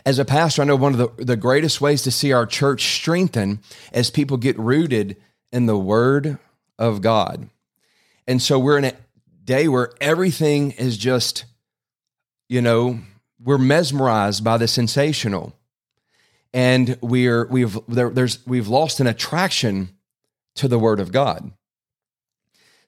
As 0.05 0.19
a 0.19 0.25
pastor, 0.25 0.63
I 0.63 0.65
know 0.65 0.77
one 0.77 0.93
of 0.93 1.17
the, 1.17 1.25
the 1.25 1.37
greatest 1.37 1.81
ways 1.81 2.03
to 2.03 2.11
see 2.11 2.33
our 2.33 2.47
church 2.47 2.97
strengthen 2.97 3.61
as 3.93 4.11
people 4.11 4.37
get 4.37 4.59
rooted 4.59 5.17
in 5.53 5.67
the 5.67 5.79
word 5.79 6.39
of 6.79 7.01
God. 7.01 7.49
And 8.27 8.41
so 8.43 8.59
we're 8.59 8.79
in 8.79 8.85
a 8.85 8.95
day 9.45 9.69
where 9.69 9.93
everything 10.01 10.73
is 10.73 10.97
just, 10.97 11.45
you 12.49 12.61
know, 12.61 12.99
we're 13.43 13.59
mesmerized 13.59 14.45
by 14.45 14.57
the 14.57 14.69
sensational 14.69 15.55
and 16.53 16.99
we're 17.01 17.47
we've 17.47 17.79
there, 17.89 18.11
there's 18.11 18.45
we've 18.47 18.69
lost 18.69 19.01
an 19.01 19.07
attraction 19.07 19.91
to 20.57 20.69
the 20.69 20.79
word 20.79 21.01
of 21.01 21.13
God. 21.13 21.53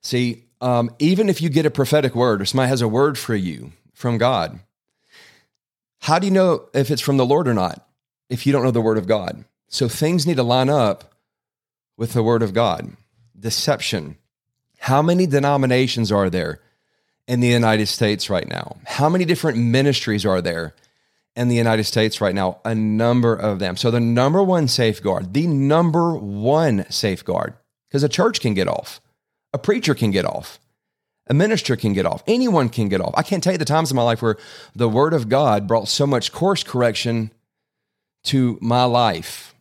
See, 0.02 0.44
um, 0.60 0.90
even 0.98 1.28
if 1.28 1.40
you 1.40 1.48
get 1.48 1.66
a 1.66 1.70
prophetic 1.70 2.14
word 2.14 2.42
or 2.42 2.44
somebody 2.44 2.68
has 2.68 2.82
a 2.82 2.88
word 2.88 3.18
for 3.18 3.34
you 3.34 3.72
from 3.94 4.18
God, 4.18 4.60
how 6.04 6.18
do 6.18 6.26
you 6.26 6.32
know 6.34 6.68
if 6.74 6.90
it's 6.90 7.00
from 7.00 7.16
the 7.16 7.24
Lord 7.24 7.48
or 7.48 7.54
not? 7.54 7.88
If 8.28 8.46
you 8.46 8.52
don't 8.52 8.62
know 8.62 8.70
the 8.70 8.82
word 8.82 8.98
of 8.98 9.06
God, 9.06 9.46
So 9.68 9.88
things 9.88 10.26
need 10.26 10.36
to 10.36 10.42
line 10.42 10.68
up 10.68 11.14
with 11.96 12.12
the 12.12 12.22
word 12.22 12.42
of 12.42 12.52
God. 12.52 12.94
Deception. 13.40 14.18
How 14.80 15.00
many 15.00 15.26
denominations 15.26 16.12
are 16.12 16.28
there 16.28 16.60
in 17.26 17.40
the 17.40 17.48
United 17.48 17.86
States 17.86 18.28
right 18.28 18.46
now? 18.46 18.76
How 18.84 19.08
many 19.08 19.24
different 19.24 19.56
ministries 19.56 20.26
are 20.26 20.42
there 20.42 20.74
in 21.36 21.48
the 21.48 21.56
United 21.56 21.84
States 21.84 22.20
right 22.20 22.34
now? 22.34 22.58
A 22.66 22.74
number 22.74 23.34
of 23.34 23.58
them. 23.58 23.74
So 23.74 23.90
the 23.90 23.98
number 23.98 24.42
one 24.42 24.68
safeguard, 24.68 25.32
the 25.32 25.46
number 25.46 26.14
one 26.14 26.84
safeguard, 26.90 27.54
because 27.88 28.02
a 28.02 28.10
church 28.10 28.40
can 28.40 28.52
get 28.52 28.68
off, 28.68 29.00
a 29.54 29.58
preacher 29.58 29.94
can 29.94 30.10
get 30.10 30.26
off, 30.26 30.60
a 31.26 31.34
minister 31.34 31.76
can 31.76 31.92
get 31.92 32.06
off, 32.06 32.22
anyone 32.26 32.68
can 32.68 32.88
get 32.88 33.00
off. 33.00 33.14
I 33.16 33.22
can't 33.22 33.42
tell 33.42 33.52
you 33.52 33.58
the 33.58 33.64
times 33.64 33.90
in 33.90 33.96
my 33.96 34.02
life 34.02 34.22
where 34.22 34.36
the 34.74 34.88
word 34.88 35.14
of 35.14 35.28
God 35.28 35.66
brought 35.66 35.88
so 35.88 36.06
much 36.06 36.32
course 36.32 36.62
correction 36.62 37.30
to 38.24 38.58
my 38.60 38.84
life, 38.84 39.54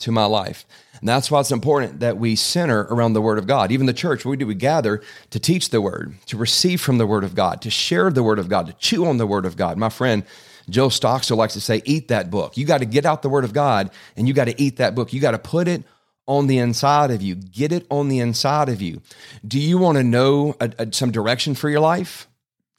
to 0.00 0.12
my 0.12 0.24
life. 0.24 0.66
And 1.00 1.08
that's 1.08 1.30
why 1.32 1.40
it's 1.40 1.50
important 1.50 2.00
that 2.00 2.16
we 2.16 2.36
center 2.36 2.82
around 2.82 3.14
the 3.14 3.20
Word 3.20 3.38
of 3.38 3.48
God. 3.48 3.72
Even 3.72 3.86
the 3.86 3.92
church, 3.92 4.24
what 4.24 4.30
we 4.30 4.36
do, 4.36 4.46
we 4.46 4.54
gather 4.54 5.02
to 5.30 5.40
teach 5.40 5.70
the 5.70 5.80
Word, 5.80 6.14
to 6.26 6.36
receive 6.36 6.80
from 6.80 6.98
the 6.98 7.08
Word 7.08 7.24
of 7.24 7.34
God, 7.34 7.60
to 7.62 7.70
share 7.70 8.08
the 8.08 8.22
Word 8.22 8.38
of 8.38 8.48
God, 8.48 8.66
to 8.66 8.72
chew 8.74 9.06
on 9.06 9.16
the 9.16 9.26
Word 9.26 9.44
of 9.44 9.56
God. 9.56 9.76
My 9.78 9.88
friend 9.88 10.22
Joe 10.70 10.88
Stockstill 10.88 11.36
likes 11.36 11.54
to 11.54 11.60
say, 11.60 11.82
eat 11.84 12.08
that 12.08 12.30
book. 12.30 12.56
You 12.56 12.64
got 12.64 12.78
to 12.78 12.84
get 12.84 13.04
out 13.04 13.22
the 13.22 13.28
Word 13.28 13.42
of 13.42 13.52
God 13.52 13.90
and 14.16 14.28
you 14.28 14.34
got 14.34 14.44
to 14.44 14.62
eat 14.62 14.76
that 14.76 14.94
book. 14.94 15.12
You 15.12 15.20
got 15.20 15.32
to 15.32 15.38
put 15.38 15.66
it 15.66 15.82
on 16.26 16.46
the 16.46 16.58
inside 16.58 17.10
of 17.10 17.22
you. 17.22 17.34
Get 17.34 17.72
it 17.72 17.86
on 17.90 18.08
the 18.08 18.20
inside 18.20 18.68
of 18.68 18.80
you. 18.80 19.02
Do 19.46 19.58
you 19.58 19.78
want 19.78 19.98
to 19.98 20.04
know 20.04 20.54
a, 20.60 20.72
a, 20.78 20.92
some 20.92 21.10
direction 21.10 21.54
for 21.54 21.68
your 21.68 21.80
life? 21.80 22.28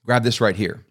Grab 0.05 0.23
this 0.23 0.41
right 0.41 0.55
here. 0.55 0.85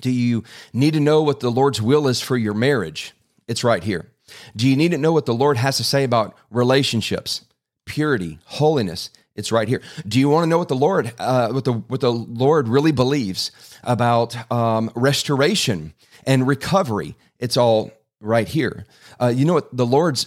Do 0.00 0.10
you 0.10 0.44
need 0.72 0.94
to 0.94 1.00
know 1.00 1.22
what 1.22 1.40
the 1.40 1.50
Lord's 1.50 1.80
will 1.80 2.08
is 2.08 2.20
for 2.20 2.36
your 2.36 2.54
marriage? 2.54 3.12
It's 3.46 3.64
right 3.64 3.82
here. 3.82 4.10
Do 4.56 4.68
you 4.68 4.76
need 4.76 4.92
to 4.92 4.98
know 4.98 5.12
what 5.12 5.26
the 5.26 5.34
Lord 5.34 5.56
has 5.56 5.76
to 5.76 5.84
say 5.84 6.04
about 6.04 6.34
relationships, 6.50 7.44
purity, 7.84 8.38
holiness? 8.44 9.10
It's 9.34 9.52
right 9.52 9.68
here. 9.68 9.80
Do 10.06 10.18
you 10.18 10.28
want 10.28 10.44
to 10.44 10.48
know 10.48 10.58
what 10.58 10.68
the 10.68 10.76
Lord, 10.76 11.12
uh, 11.18 11.48
what 11.52 11.64
the 11.64 11.72
what 11.72 12.00
the 12.00 12.12
Lord 12.12 12.68
really 12.68 12.92
believes 12.92 13.50
about 13.82 14.36
um, 14.52 14.90
restoration 14.94 15.94
and 16.26 16.46
recovery? 16.46 17.16
It's 17.38 17.56
all 17.56 17.92
right 18.20 18.46
here. 18.46 18.84
Uh, 19.20 19.32
you 19.34 19.44
know 19.44 19.54
what 19.54 19.74
the 19.74 19.86
Lord's 19.86 20.26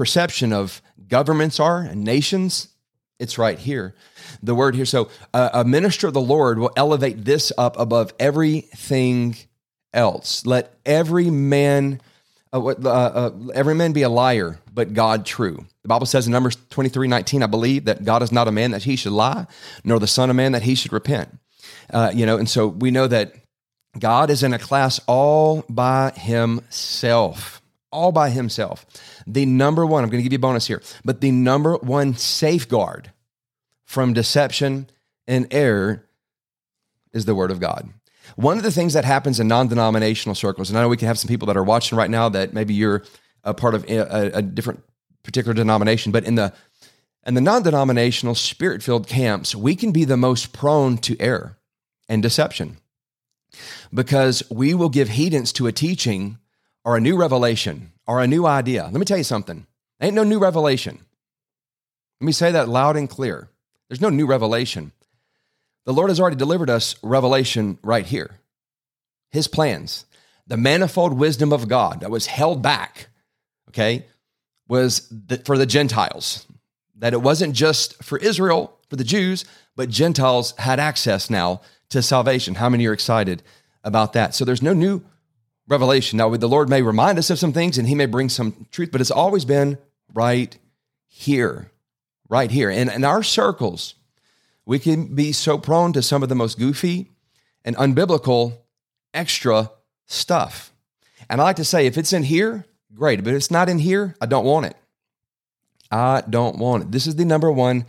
perception 0.00 0.50
of 0.50 0.80
governments 1.08 1.60
are 1.60 1.82
and 1.82 2.02
nations? 2.02 2.68
It's 3.18 3.36
right 3.36 3.58
here. 3.58 3.94
The 4.42 4.54
word 4.54 4.74
here. 4.74 4.86
So 4.86 5.10
uh, 5.34 5.50
a 5.52 5.62
minister 5.62 6.06
of 6.06 6.14
the 6.14 6.22
Lord 6.22 6.58
will 6.58 6.72
elevate 6.74 7.22
this 7.26 7.52
up 7.58 7.78
above 7.78 8.14
everything 8.18 9.36
else. 9.92 10.46
Let 10.46 10.72
every 10.86 11.28
man 11.28 12.00
uh, 12.50 12.64
uh, 12.64 12.72
uh, 12.88 13.30
every 13.52 13.74
man 13.74 13.92
be 13.92 14.00
a 14.00 14.08
liar, 14.08 14.58
but 14.72 14.94
God 14.94 15.26
true. 15.26 15.66
The 15.82 15.88
Bible 15.88 16.06
says 16.06 16.26
in 16.26 16.32
Numbers 16.32 16.56
23 16.70 17.06
19, 17.06 17.42
I 17.42 17.46
believe 17.46 17.84
that 17.84 18.02
God 18.02 18.22
is 18.22 18.32
not 18.32 18.48
a 18.48 18.52
man 18.52 18.70
that 18.70 18.84
he 18.84 18.96
should 18.96 19.12
lie, 19.12 19.46
nor 19.84 20.00
the 20.00 20.06
Son 20.06 20.30
of 20.30 20.36
Man 20.36 20.52
that 20.52 20.62
he 20.62 20.74
should 20.74 20.94
repent. 20.94 21.38
Uh, 21.92 22.10
you 22.14 22.24
know, 22.24 22.38
and 22.38 22.48
so 22.48 22.68
we 22.68 22.90
know 22.90 23.06
that 23.06 23.34
God 23.98 24.30
is 24.30 24.42
in 24.42 24.54
a 24.54 24.58
class 24.58 24.98
all 25.06 25.62
by 25.68 26.12
himself, 26.16 27.59
all 27.92 28.12
by 28.12 28.30
himself. 28.30 28.86
The 29.26 29.46
number 29.46 29.84
one, 29.84 30.04
I'm 30.04 30.10
going 30.10 30.20
to 30.20 30.22
give 30.22 30.32
you 30.32 30.38
a 30.38 30.40
bonus 30.40 30.66
here, 30.66 30.82
but 31.04 31.20
the 31.20 31.30
number 31.30 31.76
one 31.76 32.14
safeguard 32.14 33.12
from 33.84 34.12
deception 34.12 34.88
and 35.26 35.46
error 35.50 36.06
is 37.12 37.24
the 37.24 37.34
word 37.34 37.50
of 37.50 37.60
God. 37.60 37.90
One 38.36 38.56
of 38.56 38.62
the 38.62 38.70
things 38.70 38.92
that 38.92 39.04
happens 39.04 39.40
in 39.40 39.48
non 39.48 39.68
denominational 39.68 40.34
circles, 40.34 40.70
and 40.70 40.78
I 40.78 40.82
know 40.82 40.88
we 40.88 40.96
can 40.96 41.08
have 41.08 41.18
some 41.18 41.28
people 41.28 41.46
that 41.46 41.56
are 41.56 41.64
watching 41.64 41.98
right 41.98 42.10
now 42.10 42.28
that 42.28 42.52
maybe 42.52 42.74
you're 42.74 43.04
a 43.42 43.54
part 43.54 43.74
of 43.74 43.84
a, 43.90 44.30
a 44.34 44.42
different 44.42 44.82
particular 45.22 45.54
denomination, 45.54 46.12
but 46.12 46.24
in 46.24 46.36
the 46.36 46.52
in 47.26 47.34
the 47.34 47.40
non 47.40 47.62
denominational 47.62 48.34
spirit 48.34 48.82
filled 48.82 49.06
camps, 49.06 49.54
we 49.54 49.74
can 49.74 49.92
be 49.92 50.04
the 50.04 50.16
most 50.16 50.52
prone 50.52 50.96
to 50.98 51.16
error 51.20 51.58
and 52.08 52.22
deception 52.22 52.76
because 53.92 54.42
we 54.50 54.74
will 54.74 54.88
give 54.88 55.08
heedance 55.08 55.52
to 55.54 55.66
a 55.66 55.72
teaching 55.72 56.38
or 56.84 56.96
a 56.96 57.00
new 57.00 57.16
revelation 57.16 57.92
or 58.06 58.20
a 58.20 58.26
new 58.26 58.46
idea. 58.46 58.84
Let 58.84 58.94
me 58.94 59.04
tell 59.04 59.18
you 59.18 59.24
something 59.24 59.66
ain't 60.00 60.14
no 60.14 60.24
new 60.24 60.38
revelation. 60.38 60.98
Let 62.20 62.26
me 62.26 62.32
say 62.32 62.52
that 62.52 62.68
loud 62.68 62.96
and 62.96 63.08
clear. 63.08 63.48
There's 63.88 64.00
no 64.00 64.08
new 64.08 64.26
revelation. 64.26 64.92
The 65.84 65.92
Lord 65.92 66.10
has 66.10 66.20
already 66.20 66.36
delivered 66.36 66.70
us 66.70 66.96
revelation 67.02 67.78
right 67.82 68.06
here. 68.06 68.38
His 69.30 69.48
plans, 69.48 70.06
the 70.46 70.56
manifold 70.56 71.12
wisdom 71.14 71.52
of 71.52 71.68
God 71.68 72.00
that 72.00 72.10
was 72.10 72.26
held 72.26 72.62
back, 72.62 73.08
okay, 73.68 74.06
was 74.68 75.12
for 75.44 75.56
the 75.56 75.66
Gentiles. 75.66 76.46
That 76.96 77.14
it 77.14 77.22
wasn't 77.22 77.54
just 77.54 78.02
for 78.02 78.18
Israel, 78.18 78.76
for 78.88 78.96
the 78.96 79.04
Jews, 79.04 79.44
but 79.74 79.88
Gentiles 79.88 80.52
had 80.58 80.78
access 80.78 81.30
now 81.30 81.62
to 81.88 82.02
salvation. 82.02 82.56
How 82.56 82.68
many 82.68 82.86
are 82.86 82.92
excited 82.92 83.42
about 83.82 84.12
that? 84.12 84.34
So 84.34 84.44
there's 84.44 84.62
no 84.62 84.74
new 84.74 85.02
revelation. 85.70 86.18
Now, 86.18 86.36
the 86.36 86.48
Lord 86.48 86.68
may 86.68 86.82
remind 86.82 87.18
us 87.18 87.30
of 87.30 87.38
some 87.38 87.52
things 87.52 87.78
and 87.78 87.88
He 87.88 87.94
may 87.94 88.06
bring 88.06 88.28
some 88.28 88.66
truth, 88.72 88.90
but 88.92 89.00
it's 89.00 89.10
always 89.10 89.44
been 89.46 89.78
right 90.12 90.58
here, 91.06 91.70
right 92.28 92.50
here. 92.50 92.68
And 92.68 92.90
in 92.90 93.04
our 93.04 93.22
circles, 93.22 93.94
we 94.66 94.78
can 94.78 95.14
be 95.14 95.32
so 95.32 95.56
prone 95.56 95.92
to 95.94 96.02
some 96.02 96.22
of 96.22 96.28
the 96.28 96.34
most 96.34 96.58
goofy 96.58 97.10
and 97.64 97.76
unbiblical 97.76 98.58
extra 99.14 99.70
stuff. 100.06 100.72
And 101.28 101.40
I 101.40 101.44
like 101.44 101.56
to 101.56 101.64
say, 101.64 101.86
if 101.86 101.96
it's 101.96 102.12
in 102.12 102.24
here, 102.24 102.66
great. 102.92 103.22
But 103.22 103.30
if 103.30 103.36
it's 103.36 103.50
not 103.50 103.68
in 103.68 103.78
here, 103.78 104.16
I 104.20 104.26
don't 104.26 104.44
want 104.44 104.66
it. 104.66 104.76
I 105.90 106.22
don't 106.28 106.58
want 106.58 106.84
it. 106.84 106.92
This 106.92 107.06
is 107.06 107.16
the 107.16 107.24
number 107.24 107.50
one 107.50 107.86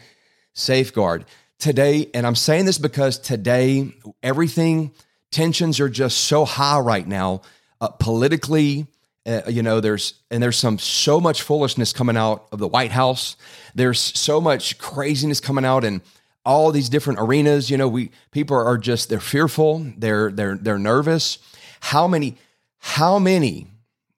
safeguard 0.53 1.25
today. 1.57 2.09
And 2.13 2.27
I'm 2.27 2.35
saying 2.35 2.65
this 2.65 2.77
because 2.77 3.17
today, 3.17 3.93
everything, 4.21 4.91
tensions 5.31 5.79
are 5.79 5.89
just 5.89 6.19
so 6.19 6.45
high 6.45 6.79
right 6.79 7.07
now, 7.07 7.41
uh, 7.81 7.89
politically. 7.89 8.87
Uh, 9.25 9.41
you 9.47 9.61
know, 9.61 9.79
there's 9.79 10.13
and 10.31 10.41
there's 10.41 10.57
some 10.57 10.79
so 10.79 11.19
much 11.19 11.41
foolishness 11.41 11.91
coming 11.91 12.15
out 12.15 12.47
of 12.51 12.59
the 12.59 12.67
White 12.67 12.91
House. 12.91 13.35
There's 13.75 13.99
so 13.99 14.39
much 14.39 14.77
craziness 14.77 15.39
coming 15.39 15.65
out 15.65 15.83
and 15.83 16.01
all 16.45 16.71
these 16.71 16.89
different 16.89 17.19
arenas. 17.19 17.69
You 17.69 17.77
know, 17.77 17.87
we 17.87 18.11
people 18.31 18.55
are 18.57 18.77
just 18.77 19.09
they're 19.09 19.19
fearful, 19.19 19.85
they're 19.97 20.31
they're 20.31 20.57
they're 20.57 20.79
nervous. 20.79 21.37
How 21.81 22.07
many 22.07 22.37
how 22.77 23.19
many 23.19 23.67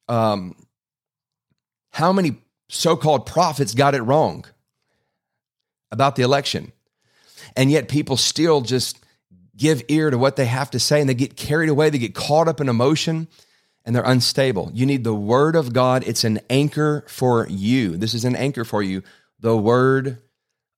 um 0.07 0.55
how 1.91 2.13
many 2.13 2.37
so-called 2.69 3.25
prophets 3.25 3.73
got 3.73 3.93
it 3.93 4.01
wrong 4.01 4.45
about 5.91 6.15
the 6.15 6.23
election? 6.23 6.71
And 7.55 7.69
yet 7.69 7.87
people 7.87 8.17
still 8.17 8.61
just 8.61 9.03
give 9.55 9.83
ear 9.89 10.09
to 10.09 10.17
what 10.17 10.37
they 10.37 10.45
have 10.45 10.71
to 10.71 10.79
say 10.79 11.01
and 11.01 11.09
they 11.09 11.13
get 11.13 11.35
carried 11.35 11.69
away, 11.69 11.89
they 11.89 11.99
get 11.99 12.15
caught 12.15 12.47
up 12.47 12.61
in 12.61 12.69
emotion 12.69 13.27
and 13.85 13.95
they're 13.95 14.03
unstable. 14.03 14.71
You 14.73 14.85
need 14.85 15.03
the 15.03 15.13
word 15.13 15.55
of 15.55 15.73
God. 15.73 16.03
It's 16.05 16.23
an 16.23 16.39
anchor 16.49 17.03
for 17.07 17.47
you. 17.49 17.97
This 17.97 18.13
is 18.13 18.25
an 18.25 18.35
anchor 18.35 18.63
for 18.63 18.81
you. 18.81 19.03
The 19.39 19.57
word 19.57 20.19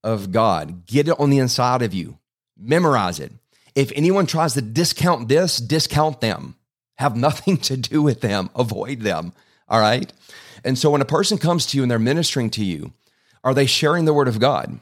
of 0.04 0.32
God. 0.32 0.86
Get 0.86 1.08
it 1.08 1.20
on 1.20 1.30
the 1.30 1.40
inside 1.40 1.82
of 1.82 1.94
you. 1.94 2.18
Memorize 2.58 3.20
it. 3.20 3.32
If 3.76 3.92
anyone 3.96 4.26
tries 4.26 4.54
to 4.54 4.62
discount 4.62 5.28
this, 5.28 5.58
discount 5.58 6.22
them. 6.22 6.56
Have 6.96 7.16
nothing 7.18 7.58
to 7.58 7.78
do 7.78 8.02
with 8.02 8.22
them. 8.22 8.50
Avoid 8.56 9.02
them. 9.02 9.34
All 9.68 9.80
right. 9.80 10.12
And 10.64 10.78
so 10.78 10.90
when 10.90 11.02
a 11.02 11.06
person 11.06 11.38
comes 11.38 11.66
to 11.68 11.78
you 11.78 11.84
and 11.84 11.92
they're 11.92 12.00
ministering 12.00 12.50
to 12.52 12.64
you, 12.64 12.94
are 13.44 13.54
they 13.54 13.68
sharing 13.68 14.06
the 14.06 14.14
word 14.14 14.28
of 14.28 14.40
God? 14.40 14.80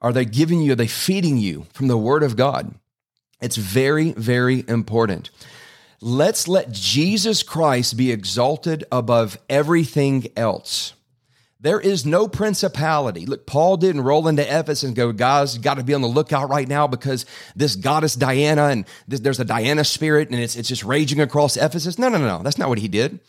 Are 0.00 0.12
they 0.12 0.24
giving 0.24 0.62
you, 0.62 0.72
are 0.72 0.76
they 0.76 0.86
feeding 0.86 1.36
you 1.36 1.66
from 1.72 1.88
the 1.88 1.98
word 1.98 2.22
of 2.22 2.36
God? 2.36 2.74
It's 3.40 3.56
very, 3.56 4.12
very 4.12 4.64
important. 4.68 5.30
Let's 6.02 6.48
let 6.48 6.72
Jesus 6.72 7.42
Christ 7.42 7.96
be 7.96 8.10
exalted 8.10 8.84
above 8.90 9.38
everything 9.50 10.28
else. 10.34 10.94
There 11.62 11.78
is 11.78 12.06
no 12.06 12.26
principality. 12.26 13.26
Look, 13.26 13.46
Paul 13.46 13.76
didn't 13.76 14.00
roll 14.00 14.26
into 14.26 14.42
Ephesus 14.42 14.82
and 14.82 14.96
go, 14.96 15.12
guys, 15.12 15.54
you 15.54 15.62
got 15.62 15.76
to 15.76 15.84
be 15.84 15.92
on 15.92 16.00
the 16.00 16.08
lookout 16.08 16.48
right 16.48 16.66
now 16.66 16.86
because 16.86 17.26
this 17.54 17.76
goddess 17.76 18.14
Diana 18.14 18.68
and 18.68 18.86
this, 19.06 19.20
there's 19.20 19.40
a 19.40 19.44
Diana 19.44 19.84
spirit 19.84 20.30
and 20.30 20.40
it's, 20.40 20.56
it's 20.56 20.70
just 20.70 20.84
raging 20.84 21.20
across 21.20 21.58
Ephesus. 21.58 21.98
No, 21.98 22.08
no, 22.08 22.16
no, 22.16 22.38
no. 22.38 22.42
That's 22.42 22.56
not 22.56 22.70
what 22.70 22.78
he 22.78 22.88
did. 22.88 23.20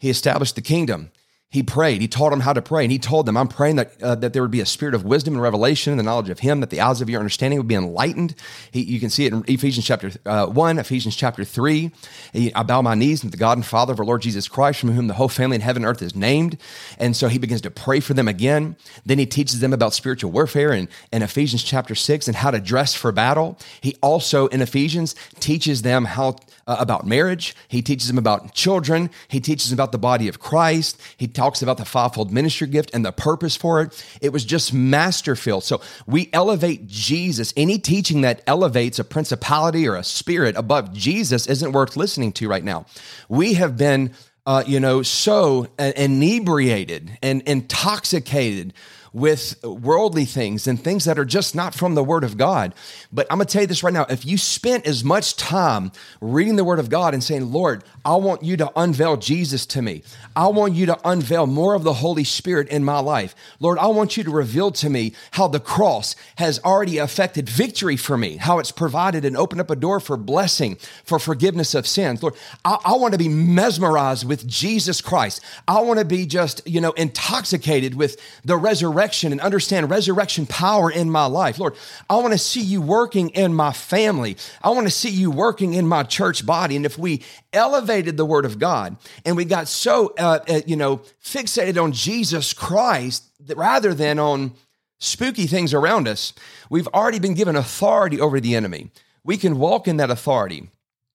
He 0.00 0.10
established 0.10 0.56
the 0.56 0.60
kingdom 0.60 1.12
he 1.50 1.62
prayed. 1.62 2.02
He 2.02 2.08
taught 2.08 2.28
them 2.28 2.40
how 2.40 2.52
to 2.52 2.60
pray, 2.60 2.84
and 2.84 2.92
he 2.92 2.98
told 2.98 3.24
them, 3.24 3.36
"I'm 3.36 3.48
praying 3.48 3.76
that 3.76 4.02
uh, 4.02 4.14
that 4.16 4.34
there 4.34 4.42
would 4.42 4.50
be 4.50 4.60
a 4.60 4.66
spirit 4.66 4.94
of 4.94 5.04
wisdom 5.04 5.32
and 5.32 5.42
revelation, 5.42 5.92
and 5.92 5.98
the 5.98 6.02
knowledge 6.02 6.28
of 6.28 6.40
Him, 6.40 6.60
that 6.60 6.68
the 6.68 6.82
eyes 6.82 7.00
of 7.00 7.08
your 7.08 7.20
understanding 7.20 7.58
would 7.58 7.66
be 7.66 7.74
enlightened." 7.74 8.34
He, 8.70 8.82
you 8.82 9.00
can 9.00 9.08
see 9.08 9.24
it 9.24 9.32
in 9.32 9.44
Ephesians 9.48 9.86
chapter 9.86 10.10
uh, 10.26 10.46
one, 10.46 10.78
Ephesians 10.78 11.16
chapter 11.16 11.44
three. 11.44 11.90
He, 12.34 12.54
I 12.54 12.64
bow 12.64 12.82
my 12.82 12.94
knees 12.94 13.22
to 13.22 13.30
the 13.30 13.38
God 13.38 13.56
and 13.56 13.64
Father 13.64 13.94
of 13.94 14.00
our 14.00 14.04
Lord 14.04 14.20
Jesus 14.20 14.46
Christ, 14.46 14.80
from 14.80 14.90
whom 14.90 15.06
the 15.06 15.14
whole 15.14 15.28
family 15.28 15.54
in 15.54 15.62
heaven 15.62 15.84
and 15.84 15.90
earth 15.90 16.02
is 16.02 16.14
named. 16.14 16.58
And 16.98 17.16
so 17.16 17.28
he 17.28 17.38
begins 17.38 17.62
to 17.62 17.70
pray 17.70 18.00
for 18.00 18.12
them 18.12 18.28
again. 18.28 18.76
Then 19.06 19.18
he 19.18 19.24
teaches 19.24 19.60
them 19.60 19.72
about 19.72 19.94
spiritual 19.94 20.30
warfare 20.30 20.72
in, 20.72 20.88
in 21.12 21.22
Ephesians 21.22 21.62
chapter 21.62 21.94
six 21.94 22.28
and 22.28 22.36
how 22.36 22.50
to 22.50 22.60
dress 22.60 22.92
for 22.94 23.10
battle. 23.10 23.58
He 23.80 23.96
also 24.02 24.48
in 24.48 24.60
Ephesians 24.60 25.14
teaches 25.40 25.80
them 25.80 26.04
how 26.04 26.36
uh, 26.68 26.76
about 26.78 27.06
marriage. 27.06 27.56
He 27.66 27.82
teaches 27.82 28.06
them 28.06 28.18
about 28.18 28.54
children. 28.54 29.10
He 29.26 29.40
teaches 29.40 29.72
about 29.72 29.90
the 29.90 29.98
body 29.98 30.28
of 30.28 30.38
Christ. 30.38 31.00
He 31.16 31.26
talks 31.26 31.62
about 31.62 31.78
the 31.78 31.84
fivefold 31.84 32.30
ministry 32.30 32.68
gift 32.68 32.90
and 32.92 33.04
the 33.04 33.10
purpose 33.10 33.56
for 33.56 33.80
it. 33.82 34.04
It 34.20 34.32
was 34.32 34.44
just 34.44 34.72
master 34.72 35.34
filled. 35.34 35.64
So 35.64 35.80
we 36.06 36.28
elevate 36.32 36.86
Jesus. 36.86 37.54
Any 37.56 37.78
teaching 37.78 38.20
that 38.20 38.42
elevates 38.46 38.98
a 38.98 39.04
principality 39.04 39.88
or 39.88 39.96
a 39.96 40.04
spirit 40.04 40.56
above 40.56 40.92
Jesus 40.92 41.46
isn't 41.46 41.72
worth 41.72 41.96
listening 41.96 42.32
to 42.32 42.48
right 42.48 42.62
now. 42.62 42.84
We 43.28 43.54
have 43.54 43.78
been, 43.78 44.12
uh, 44.44 44.64
you 44.66 44.78
know, 44.78 45.02
so 45.02 45.68
inebriated 45.78 47.18
and 47.22 47.42
intoxicated 47.42 48.74
with 49.12 49.62
worldly 49.64 50.24
things 50.24 50.66
and 50.66 50.82
things 50.82 51.04
that 51.04 51.18
are 51.18 51.24
just 51.24 51.54
not 51.54 51.74
from 51.74 51.94
the 51.94 52.04
Word 52.04 52.24
of 52.24 52.36
God. 52.36 52.74
But 53.12 53.26
I'm 53.30 53.38
going 53.38 53.46
to 53.46 53.52
tell 53.52 53.62
you 53.62 53.68
this 53.68 53.82
right 53.82 53.92
now. 53.92 54.06
If 54.08 54.26
you 54.26 54.36
spent 54.36 54.86
as 54.86 55.02
much 55.02 55.36
time 55.36 55.92
reading 56.20 56.56
the 56.56 56.64
Word 56.64 56.78
of 56.78 56.90
God 56.90 57.14
and 57.14 57.24
saying, 57.24 57.52
Lord, 57.52 57.84
I 58.04 58.16
want 58.16 58.42
you 58.42 58.56
to 58.58 58.70
unveil 58.76 59.16
Jesus 59.16 59.66
to 59.66 59.82
me, 59.82 60.02
I 60.36 60.48
want 60.48 60.74
you 60.74 60.86
to 60.86 61.08
unveil 61.08 61.46
more 61.46 61.74
of 61.74 61.84
the 61.84 61.94
Holy 61.94 62.24
Spirit 62.24 62.68
in 62.68 62.84
my 62.84 62.98
life. 62.98 63.34
Lord, 63.60 63.78
I 63.78 63.86
want 63.86 64.16
you 64.16 64.24
to 64.24 64.30
reveal 64.30 64.70
to 64.72 64.90
me 64.90 65.14
how 65.32 65.48
the 65.48 65.60
cross 65.60 66.14
has 66.36 66.60
already 66.60 66.98
affected 66.98 67.48
victory 67.48 67.96
for 67.96 68.16
me, 68.16 68.36
how 68.36 68.58
it's 68.58 68.72
provided 68.72 69.24
and 69.24 69.36
opened 69.36 69.60
up 69.60 69.70
a 69.70 69.76
door 69.76 70.00
for 70.00 70.16
blessing, 70.16 70.76
for 71.04 71.18
forgiveness 71.18 71.74
of 71.74 71.86
sins. 71.86 72.22
Lord, 72.22 72.34
I, 72.64 72.78
I 72.84 72.96
want 72.96 73.12
to 73.12 73.18
be 73.18 73.28
mesmerized 73.28 74.28
with 74.28 74.46
Jesus 74.46 75.00
Christ. 75.00 75.42
I 75.66 75.80
want 75.80 75.98
to 75.98 76.04
be 76.04 76.26
just, 76.26 76.66
you 76.66 76.80
know, 76.80 76.92
intoxicated 76.92 77.94
with 77.94 78.20
the 78.44 78.56
resurrection 78.56 78.97
resurrection 78.98 79.30
and 79.30 79.40
understand 79.40 79.88
resurrection 79.90 80.44
power 80.44 80.90
in 80.90 81.08
my 81.08 81.26
life. 81.26 81.58
Lord, 81.58 81.74
I 82.10 82.16
want 82.16 82.32
to 82.32 82.38
see 82.38 82.60
you 82.60 82.80
working 82.80 83.30
in 83.30 83.54
my 83.54 83.72
family. 83.72 84.36
I 84.60 84.70
want 84.70 84.86
to 84.86 84.90
see 84.90 85.10
you 85.10 85.30
working 85.30 85.74
in 85.74 85.86
my 85.86 86.02
church 86.02 86.44
body. 86.44 86.74
And 86.74 86.84
if 86.84 86.98
we 86.98 87.22
elevated 87.52 88.16
the 88.16 88.26
word 88.26 88.44
of 88.44 88.58
God 88.58 88.96
and 89.24 89.36
we 89.36 89.44
got 89.44 89.68
so, 89.68 90.14
uh, 90.18 90.40
uh, 90.48 90.60
you 90.66 90.74
know, 90.76 90.98
fixated 91.22 91.80
on 91.80 91.92
Jesus 91.92 92.52
Christ 92.52 93.24
rather 93.54 93.94
than 93.94 94.18
on 94.18 94.52
spooky 94.98 95.46
things 95.46 95.72
around 95.72 96.08
us, 96.08 96.32
we've 96.68 96.88
already 96.88 97.20
been 97.20 97.34
given 97.34 97.54
authority 97.54 98.20
over 98.20 98.40
the 98.40 98.56
enemy. 98.56 98.90
We 99.22 99.36
can 99.36 99.58
walk 99.58 99.86
in 99.86 99.98
that 99.98 100.10
authority. 100.10 100.70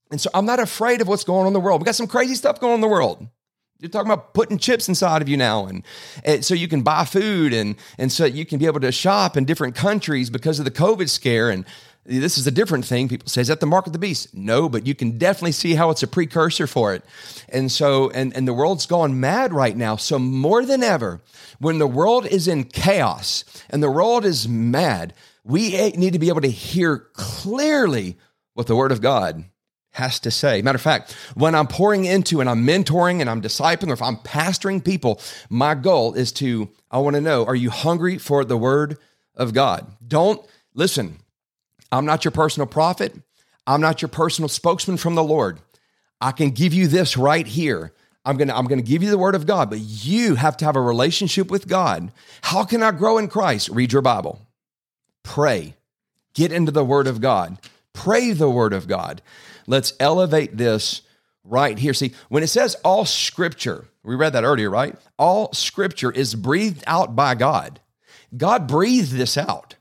And 0.09 0.21
so 0.21 0.29
I'm 0.33 0.45
not 0.45 0.59
afraid 0.59 1.01
of 1.01 1.09
what's 1.09 1.25
going 1.25 1.41
on 1.41 1.47
in 1.47 1.53
the 1.53 1.59
world. 1.59 1.81
We 1.81 1.85
got 1.85 1.95
some 1.95 2.07
crazy 2.07 2.35
stuff 2.35 2.61
going 2.61 2.73
on 2.73 2.77
in 2.77 2.81
the 2.81 2.87
world. 2.87 3.27
You're 3.83 3.89
talking 3.89 4.09
about 4.09 4.33
putting 4.33 4.59
chips 4.59 4.87
inside 4.87 5.21
of 5.21 5.27
you 5.27 5.35
now, 5.35 5.65
and, 5.65 5.83
and, 6.23 6.45
so 6.45 6.53
you 6.53 6.69
can 6.69 6.83
buy 6.83 7.03
food, 7.03 7.51
and 7.51 7.75
and 7.97 8.09
so 8.09 8.23
you 8.23 8.45
can 8.45 8.57
be 8.57 8.65
able 8.65 8.79
to 8.79 8.93
shop 8.93 9.35
in 9.35 9.43
different 9.43 9.75
countries 9.75 10.29
because 10.29 10.57
of 10.57 10.63
the 10.63 10.71
COVID 10.71 11.09
scare. 11.09 11.49
And 11.49 11.65
this 12.05 12.37
is 12.37 12.47
a 12.47 12.51
different 12.51 12.85
thing. 12.85 13.09
People 13.09 13.27
say, 13.27 13.41
"Is 13.41 13.49
that 13.49 13.59
the 13.59 13.65
mark 13.65 13.85
of 13.85 13.91
the 13.91 13.99
beast?" 13.99 14.33
No, 14.33 14.69
but 14.69 14.87
you 14.87 14.95
can 14.95 15.17
definitely 15.17 15.51
see 15.51 15.75
how 15.75 15.89
it's 15.89 16.01
a 16.01 16.07
precursor 16.07 16.65
for 16.65 16.93
it. 16.93 17.03
And 17.49 17.69
so, 17.69 18.09
and 18.11 18.33
and 18.37 18.47
the 18.47 18.53
world's 18.53 18.85
gone 18.85 19.19
mad 19.19 19.51
right 19.51 19.75
now. 19.75 19.97
So 19.97 20.17
more 20.17 20.63
than 20.63 20.81
ever, 20.81 21.19
when 21.59 21.77
the 21.77 21.85
world 21.85 22.25
is 22.25 22.47
in 22.47 22.63
chaos 22.63 23.43
and 23.69 23.83
the 23.83 23.91
world 23.91 24.23
is 24.23 24.47
mad, 24.47 25.13
we 25.43 25.91
need 25.97 26.13
to 26.13 26.19
be 26.19 26.29
able 26.29 26.39
to 26.39 26.49
hear 26.49 26.99
clearly 27.15 28.15
what 28.53 28.67
the 28.67 28.77
Word 28.77 28.93
of 28.93 29.01
God 29.01 29.43
has 29.93 30.19
to 30.19 30.31
say. 30.31 30.61
Matter 30.61 30.75
of 30.75 30.81
fact, 30.81 31.13
when 31.35 31.55
I'm 31.55 31.67
pouring 31.67 32.05
into 32.05 32.41
and 32.41 32.49
I'm 32.49 32.65
mentoring 32.65 33.21
and 33.21 33.29
I'm 33.29 33.41
discipling, 33.41 33.89
or 33.89 33.93
if 33.93 34.01
I'm 34.01 34.17
pastoring 34.17 34.83
people, 34.83 35.21
my 35.49 35.75
goal 35.75 36.13
is 36.13 36.31
to, 36.33 36.69
I 36.91 36.97
want 36.99 37.15
to 37.15 37.21
know, 37.21 37.45
are 37.45 37.55
you 37.55 37.69
hungry 37.69 38.17
for 38.17 38.43
the 38.43 38.57
word 38.57 38.97
of 39.35 39.53
God? 39.53 39.85
Don't 40.05 40.45
listen, 40.73 41.17
I'm 41.91 42.05
not 42.05 42.25
your 42.25 42.31
personal 42.31 42.67
prophet. 42.67 43.13
I'm 43.65 43.81
not 43.81 44.01
your 44.01 44.09
personal 44.09 44.49
spokesman 44.49 44.97
from 44.97 45.15
the 45.15 45.23
Lord. 45.23 45.59
I 46.19 46.31
can 46.31 46.51
give 46.51 46.73
you 46.73 46.87
this 46.87 47.15
right 47.15 47.45
here. 47.45 47.93
I'm 48.25 48.37
going 48.37 48.47
to 48.47 48.55
I'm 48.55 48.65
going 48.65 48.81
to 48.81 48.87
give 48.87 49.03
you 49.03 49.09
the 49.09 49.17
word 49.17 49.35
of 49.35 49.45
God, 49.45 49.69
but 49.69 49.79
you 49.79 50.35
have 50.35 50.57
to 50.57 50.65
have 50.65 50.75
a 50.75 50.81
relationship 50.81 51.51
with 51.51 51.67
God. 51.67 52.11
How 52.41 52.63
can 52.63 52.81
I 52.81 52.91
grow 52.91 53.17
in 53.17 53.27
Christ? 53.27 53.69
Read 53.69 53.91
your 53.91 54.01
Bible. 54.01 54.39
Pray. 55.23 55.75
Get 56.33 56.51
into 56.51 56.71
the 56.71 56.85
word 56.85 57.07
of 57.07 57.21
God. 57.21 57.57
Pray 57.93 58.31
the 58.31 58.49
word 58.49 58.73
of 58.73 58.87
God. 58.87 59.21
Let's 59.67 59.93
elevate 59.99 60.57
this 60.57 61.01
right 61.43 61.77
here. 61.77 61.93
See, 61.93 62.13
when 62.29 62.43
it 62.43 62.47
says 62.47 62.75
all 62.83 63.05
scripture, 63.05 63.85
we 64.03 64.15
read 64.15 64.33
that 64.33 64.43
earlier, 64.43 64.69
right? 64.69 64.95
All 65.17 65.51
scripture 65.53 66.11
is 66.11 66.35
breathed 66.35 66.83
out 66.87 67.15
by 67.15 67.35
God. 67.35 67.79
God 68.35 68.67
breathed 68.67 69.11
this 69.13 69.37
out. 69.37 69.75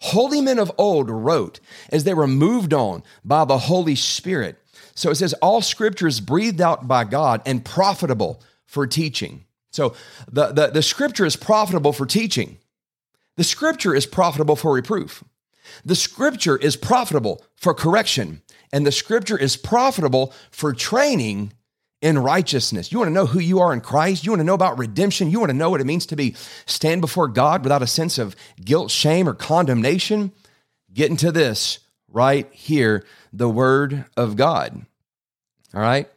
Holy 0.00 0.40
men 0.40 0.58
of 0.58 0.70
old 0.78 1.10
wrote 1.10 1.58
as 1.90 2.04
they 2.04 2.14
were 2.14 2.26
moved 2.26 2.72
on 2.74 3.02
by 3.24 3.44
the 3.44 3.58
Holy 3.58 3.94
Spirit. 3.94 4.58
So 4.94 5.10
it 5.10 5.16
says, 5.16 5.32
all 5.34 5.62
scripture 5.62 6.06
is 6.06 6.20
breathed 6.20 6.60
out 6.60 6.86
by 6.86 7.04
God 7.04 7.42
and 7.44 7.64
profitable 7.64 8.42
for 8.66 8.86
teaching. 8.86 9.44
So 9.70 9.94
the, 10.30 10.52
the, 10.52 10.66
the 10.68 10.82
scripture 10.82 11.26
is 11.26 11.36
profitable 11.36 11.92
for 11.92 12.06
teaching. 12.06 12.58
The 13.36 13.44
scripture 13.44 13.94
is 13.94 14.06
profitable 14.06 14.56
for 14.56 14.72
reproof. 14.72 15.22
The 15.84 15.94
scripture 15.94 16.56
is 16.56 16.76
profitable 16.76 17.44
for 17.56 17.74
correction 17.74 18.42
and 18.72 18.86
the 18.86 18.92
scripture 18.92 19.38
is 19.38 19.56
profitable 19.56 20.32
for 20.50 20.72
training 20.72 21.52
in 22.02 22.18
righteousness. 22.18 22.92
You 22.92 22.98
want 22.98 23.08
to 23.08 23.14
know 23.14 23.26
who 23.26 23.38
you 23.38 23.60
are 23.60 23.72
in 23.72 23.80
Christ? 23.80 24.24
You 24.24 24.32
want 24.32 24.40
to 24.40 24.44
know 24.44 24.54
about 24.54 24.78
redemption? 24.78 25.30
You 25.30 25.40
want 25.40 25.50
to 25.50 25.56
know 25.56 25.70
what 25.70 25.80
it 25.80 25.86
means 25.86 26.06
to 26.06 26.16
be 26.16 26.34
stand 26.66 27.00
before 27.00 27.28
God 27.28 27.62
without 27.62 27.82
a 27.82 27.86
sense 27.86 28.18
of 28.18 28.36
guilt, 28.62 28.90
shame, 28.90 29.28
or 29.28 29.34
condemnation? 29.34 30.32
Get 30.92 31.10
into 31.10 31.32
this 31.32 31.78
right 32.08 32.48
here, 32.52 33.04
the 33.32 33.48
word 33.48 34.04
of 34.16 34.36
God. 34.36 34.84
All 35.74 35.80
right. 35.80 36.08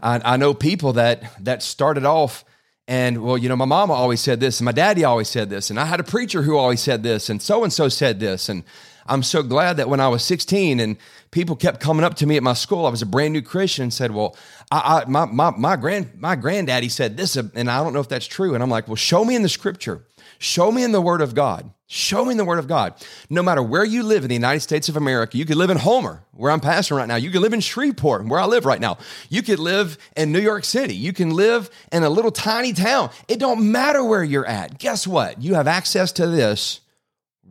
I, 0.00 0.20
I 0.24 0.36
know 0.36 0.54
people 0.54 0.94
that 0.94 1.22
that 1.44 1.62
started 1.62 2.04
off 2.04 2.44
and 2.88 3.22
well, 3.22 3.36
you 3.36 3.48
know, 3.48 3.56
my 3.56 3.64
mama 3.64 3.92
always 3.92 4.20
said 4.20 4.38
this, 4.38 4.60
and 4.60 4.64
my 4.64 4.72
daddy 4.72 5.04
always 5.04 5.28
said 5.28 5.50
this, 5.50 5.70
and 5.70 5.78
I 5.78 5.86
had 5.86 5.98
a 5.98 6.04
preacher 6.04 6.42
who 6.42 6.56
always 6.56 6.80
said 6.80 7.02
this, 7.02 7.28
and 7.28 7.42
so 7.42 7.64
and 7.64 7.72
so 7.72 7.88
said 7.88 8.20
this, 8.20 8.48
and 8.48 8.62
I'm 9.08 9.22
so 9.22 9.42
glad 9.42 9.76
that 9.76 9.88
when 9.88 10.00
I 10.00 10.08
was 10.08 10.24
16 10.24 10.80
and 10.80 10.96
people 11.30 11.56
kept 11.56 11.80
coming 11.80 12.04
up 12.04 12.14
to 12.16 12.26
me 12.26 12.36
at 12.36 12.42
my 12.42 12.54
school, 12.54 12.86
I 12.86 12.90
was 12.90 13.02
a 13.02 13.06
brand 13.06 13.32
new 13.32 13.42
Christian 13.42 13.84
and 13.84 13.92
said, 13.92 14.10
well, 14.10 14.36
I, 14.70 15.02
I, 15.02 15.08
my, 15.08 15.24
my, 15.26 15.50
my, 15.50 15.76
grand, 15.76 16.20
my 16.20 16.36
granddaddy 16.36 16.88
said 16.88 17.16
this, 17.16 17.36
uh, 17.36 17.44
and 17.54 17.70
I 17.70 17.82
don't 17.82 17.92
know 17.92 18.00
if 18.00 18.08
that's 18.08 18.26
true. 18.26 18.54
And 18.54 18.62
I'm 18.62 18.70
like, 18.70 18.88
well, 18.88 18.96
show 18.96 19.24
me 19.24 19.34
in 19.36 19.42
the 19.42 19.48
scripture. 19.48 20.04
Show 20.38 20.70
me 20.70 20.82
in 20.82 20.92
the 20.92 21.00
word 21.00 21.20
of 21.20 21.34
God. 21.34 21.70
Show 21.88 22.24
me 22.24 22.32
in 22.32 22.36
the 22.36 22.44
word 22.44 22.58
of 22.58 22.66
God. 22.66 22.94
No 23.30 23.42
matter 23.42 23.62
where 23.62 23.84
you 23.84 24.02
live 24.02 24.24
in 24.24 24.28
the 24.28 24.34
United 24.34 24.60
States 24.60 24.88
of 24.88 24.96
America, 24.96 25.38
you 25.38 25.44
could 25.44 25.56
live 25.56 25.70
in 25.70 25.78
Homer, 25.78 26.24
where 26.32 26.50
I'm 26.50 26.60
pastoring 26.60 26.96
right 26.96 27.08
now. 27.08 27.14
You 27.14 27.30
could 27.30 27.42
live 27.42 27.52
in 27.52 27.60
Shreveport, 27.60 28.26
where 28.26 28.40
I 28.40 28.46
live 28.46 28.66
right 28.66 28.80
now. 28.80 28.98
You 29.30 29.42
could 29.42 29.60
live 29.60 29.96
in 30.16 30.32
New 30.32 30.40
York 30.40 30.64
City. 30.64 30.96
You 30.96 31.12
can 31.12 31.30
live 31.30 31.70
in 31.92 32.02
a 32.02 32.10
little 32.10 32.32
tiny 32.32 32.72
town. 32.72 33.10
It 33.28 33.38
don't 33.38 33.70
matter 33.70 34.02
where 34.02 34.24
you're 34.24 34.46
at. 34.46 34.78
Guess 34.78 35.06
what? 35.06 35.40
You 35.40 35.54
have 35.54 35.68
access 35.68 36.10
to 36.12 36.26
this 36.26 36.80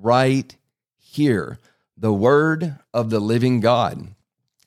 right 0.01 0.53
hear 1.15 1.59
the 1.97 2.13
word 2.13 2.77
of 2.93 3.09
the 3.09 3.19
living 3.19 3.61
God. 3.61 4.07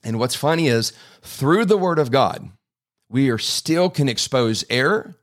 And 0.02 0.18
what's 0.18 0.34
funny 0.34 0.68
is 0.68 0.92
through 1.22 1.66
the 1.66 1.76
word 1.76 1.98
of 1.98 2.10
God, 2.10 2.50
we 3.08 3.30
are 3.30 3.38
still 3.38 3.90
can 3.90 4.08
expose 4.08 4.64
error, 4.70 5.16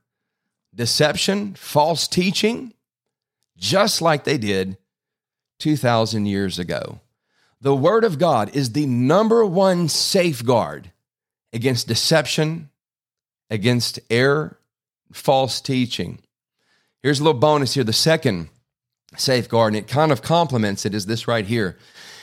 deception, 0.74 1.54
false 1.54 2.06
teaching, 2.06 2.74
just 3.56 4.00
like 4.00 4.24
they 4.24 4.38
did 4.38 4.76
2,000 5.58 6.26
years 6.26 6.58
ago. 6.58 7.00
The 7.60 7.74
word 7.74 8.04
of 8.04 8.18
God 8.18 8.54
is 8.54 8.72
the 8.72 8.86
number 8.86 9.44
one 9.44 9.88
safeguard 9.88 10.92
against 11.52 11.88
deception, 11.88 12.70
against 13.50 13.98
error, 14.10 14.58
false 15.12 15.60
teaching. 15.60 16.20
Here's 17.02 17.18
a 17.18 17.24
little 17.24 17.40
bonus 17.40 17.74
here. 17.74 17.84
The 17.84 17.92
second 17.92 18.50
safeguard, 19.16 19.74
and 19.74 19.84
it 19.84 19.88
kind 19.88 20.12
of 20.12 20.22
complements 20.22 20.84
it, 20.84 20.94
is 20.94 21.06
this 21.06 21.28
right 21.28 21.46
here, 21.46 21.76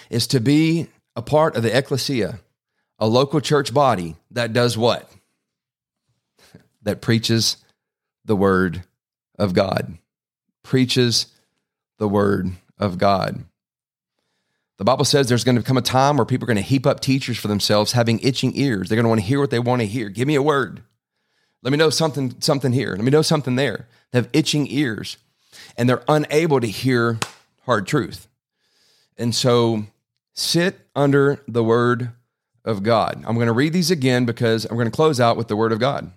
is 0.09 0.27
to 0.27 0.39
be 0.39 0.87
a 1.15 1.21
part 1.21 1.55
of 1.55 1.63
the 1.63 1.75
ecclesia, 1.75 2.39
a 2.99 3.07
local 3.07 3.39
church 3.41 3.73
body 3.73 4.15
that 4.31 4.53
does 4.53 4.77
what? 4.77 5.09
That 6.83 6.99
preaches 6.99 7.55
the 8.25 8.35
word 8.35 8.83
of 9.39 9.53
God. 9.53 9.97
Preaches 10.63 11.27
the 11.97 12.09
word 12.09 12.51
of 12.77 12.97
God. 12.97 13.45
The 14.77 14.83
Bible 14.83 15.05
says 15.05 15.29
there's 15.29 15.45
going 15.45 15.55
to 15.55 15.63
come 15.63 15.77
a 15.77 15.81
time 15.81 16.17
where 16.17 16.25
people 16.25 16.43
are 16.43 16.53
going 16.53 16.57
to 16.57 16.61
heap 16.61 16.85
up 16.85 16.99
teachers 16.99 17.37
for 17.37 17.47
themselves, 17.47 17.93
having 17.93 18.19
itching 18.19 18.51
ears. 18.55 18.89
They're 18.89 18.97
going 18.97 19.05
to 19.05 19.09
want 19.09 19.21
to 19.21 19.27
hear 19.27 19.39
what 19.39 19.49
they 19.49 19.59
want 19.59 19.81
to 19.81 19.87
hear. 19.87 20.09
Give 20.09 20.27
me 20.27 20.35
a 20.35 20.41
word. 20.41 20.81
Let 21.61 21.71
me 21.71 21.77
know 21.77 21.89
something, 21.89 22.35
something 22.41 22.73
here. 22.73 22.89
Let 22.89 23.05
me 23.05 23.11
know 23.11 23.21
something 23.21 23.55
there. 23.55 23.87
They 24.11 24.19
have 24.19 24.29
itching 24.33 24.67
ears 24.69 25.15
and 25.77 25.87
they're 25.87 26.03
unable 26.07 26.59
to 26.59 26.67
hear 26.67 27.19
hard 27.65 27.87
truth. 27.87 28.27
And 29.17 29.33
so 29.33 29.83
sit 30.33 30.87
under 30.95 31.41
the 31.47 31.63
word 31.63 32.11
of 32.65 32.83
God. 32.83 33.23
I'm 33.25 33.35
going 33.35 33.47
to 33.47 33.53
read 33.53 33.73
these 33.73 33.91
again 33.91 34.25
because 34.25 34.65
I'm 34.65 34.75
going 34.75 34.89
to 34.89 34.91
close 34.91 35.19
out 35.19 35.37
with 35.37 35.47
the 35.47 35.55
word 35.55 35.71
of 35.71 35.79
God. 35.79 36.11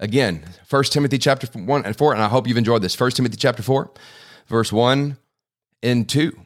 Again, 0.00 0.44
1 0.68 0.84
Timothy 0.84 1.18
chapter 1.18 1.46
1 1.46 1.84
and 1.84 1.96
4, 1.96 2.12
and 2.12 2.22
I 2.22 2.28
hope 2.28 2.46
you've 2.46 2.56
enjoyed 2.56 2.82
this. 2.82 2.98
1 2.98 3.12
Timothy 3.12 3.36
chapter 3.36 3.62
4, 3.62 3.90
verse 4.48 4.72
1 4.72 5.16
and 5.82 6.08
2. 6.08 6.36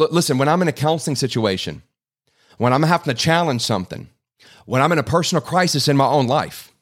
L- 0.00 0.08
listen, 0.10 0.38
when 0.38 0.48
I'm 0.48 0.62
in 0.62 0.68
a 0.68 0.72
counseling 0.72 1.16
situation, 1.16 1.82
when 2.58 2.72
I'm 2.72 2.82
having 2.84 3.12
to 3.12 3.20
challenge 3.20 3.62
something, 3.62 4.08
when 4.64 4.80
I'm 4.80 4.92
in 4.92 4.98
a 4.98 5.04
personal 5.04 5.42
crisis 5.42 5.88
in 5.88 5.96
my 5.96 6.06
own 6.06 6.26
life, 6.26 6.72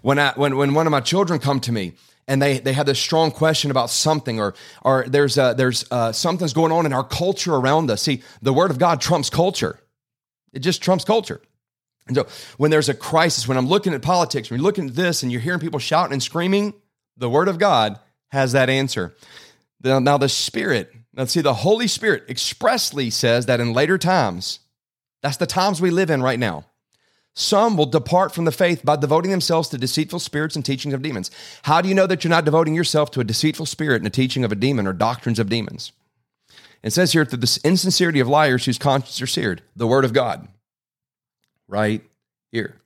when 0.00 0.18
I 0.18 0.32
when 0.36 0.56
when 0.56 0.74
one 0.74 0.86
of 0.86 0.90
my 0.90 1.00
children 1.00 1.38
come 1.38 1.60
to 1.60 1.72
me 1.72 1.92
and 2.28 2.40
they 2.40 2.58
they 2.58 2.72
have 2.72 2.86
this 2.86 2.98
strong 2.98 3.30
question 3.30 3.70
about 3.70 3.90
something 3.90 4.40
or 4.40 4.54
or 4.82 5.04
there's 5.08 5.38
a, 5.38 5.54
there's 5.56 5.84
uh, 5.90 6.12
something's 6.12 6.52
going 6.52 6.72
on 6.72 6.86
in 6.86 6.92
our 6.92 7.04
culture 7.04 7.54
around 7.54 7.90
us. 7.90 8.02
See, 8.02 8.22
the 8.40 8.52
word 8.52 8.70
of 8.70 8.78
God 8.78 9.00
trumps 9.00 9.30
culture. 9.30 9.78
It 10.52 10.60
just 10.60 10.82
trumps 10.82 11.04
culture. 11.04 11.40
And 12.06 12.16
so 12.16 12.26
when 12.56 12.70
there's 12.70 12.88
a 12.88 12.94
crisis, 12.94 13.46
when 13.46 13.56
I'm 13.56 13.66
looking 13.66 13.94
at 13.94 14.02
politics, 14.02 14.50
when 14.50 14.58
you're 14.58 14.64
looking 14.64 14.88
at 14.88 14.94
this 14.94 15.22
and 15.22 15.30
you're 15.30 15.40
hearing 15.40 15.60
people 15.60 15.78
shouting 15.78 16.12
and 16.12 16.22
screaming, 16.22 16.74
the 17.16 17.30
word 17.30 17.48
of 17.48 17.58
God 17.58 17.98
has 18.30 18.52
that 18.52 18.68
answer. 18.68 19.14
Now, 19.82 20.18
the 20.18 20.28
Spirit, 20.28 20.92
let's 21.14 21.32
see, 21.32 21.40
the 21.40 21.54
Holy 21.54 21.86
Spirit 21.86 22.24
expressly 22.28 23.10
says 23.10 23.46
that 23.46 23.60
in 23.60 23.72
later 23.72 23.98
times, 23.98 24.60
that's 25.22 25.36
the 25.36 25.46
times 25.46 25.80
we 25.80 25.90
live 25.90 26.10
in 26.10 26.22
right 26.22 26.38
now. 26.38 26.66
Some 27.34 27.76
will 27.76 27.86
depart 27.86 28.34
from 28.34 28.44
the 28.44 28.52
faith 28.52 28.84
by 28.84 28.96
devoting 28.96 29.30
themselves 29.30 29.68
to 29.70 29.78
deceitful 29.78 30.18
spirits 30.18 30.54
and 30.54 30.64
teachings 30.64 30.92
of 30.92 31.02
demons. 31.02 31.30
How 31.62 31.80
do 31.80 31.88
you 31.88 31.94
know 31.94 32.06
that 32.06 32.22
you're 32.22 32.30
not 32.30 32.44
devoting 32.44 32.74
yourself 32.74 33.10
to 33.12 33.20
a 33.20 33.24
deceitful 33.24 33.66
spirit 33.66 33.96
and 33.96 34.06
a 34.06 34.10
teaching 34.10 34.44
of 34.44 34.52
a 34.52 34.56
demon 34.56 34.86
or 34.86 34.92
doctrines 34.92 35.38
of 35.38 35.48
demons? 35.48 35.92
It 36.82 36.92
says 36.92 37.12
here, 37.12 37.24
through 37.24 37.38
the 37.38 37.60
insincerity 37.64 38.20
of 38.20 38.28
liars 38.28 38.64
whose 38.64 38.76
conscience 38.76 39.22
are 39.22 39.26
seared, 39.26 39.62
the 39.76 39.86
word 39.86 40.04
of 40.04 40.12
God, 40.12 40.48
right 41.68 42.02
here. 42.50 42.76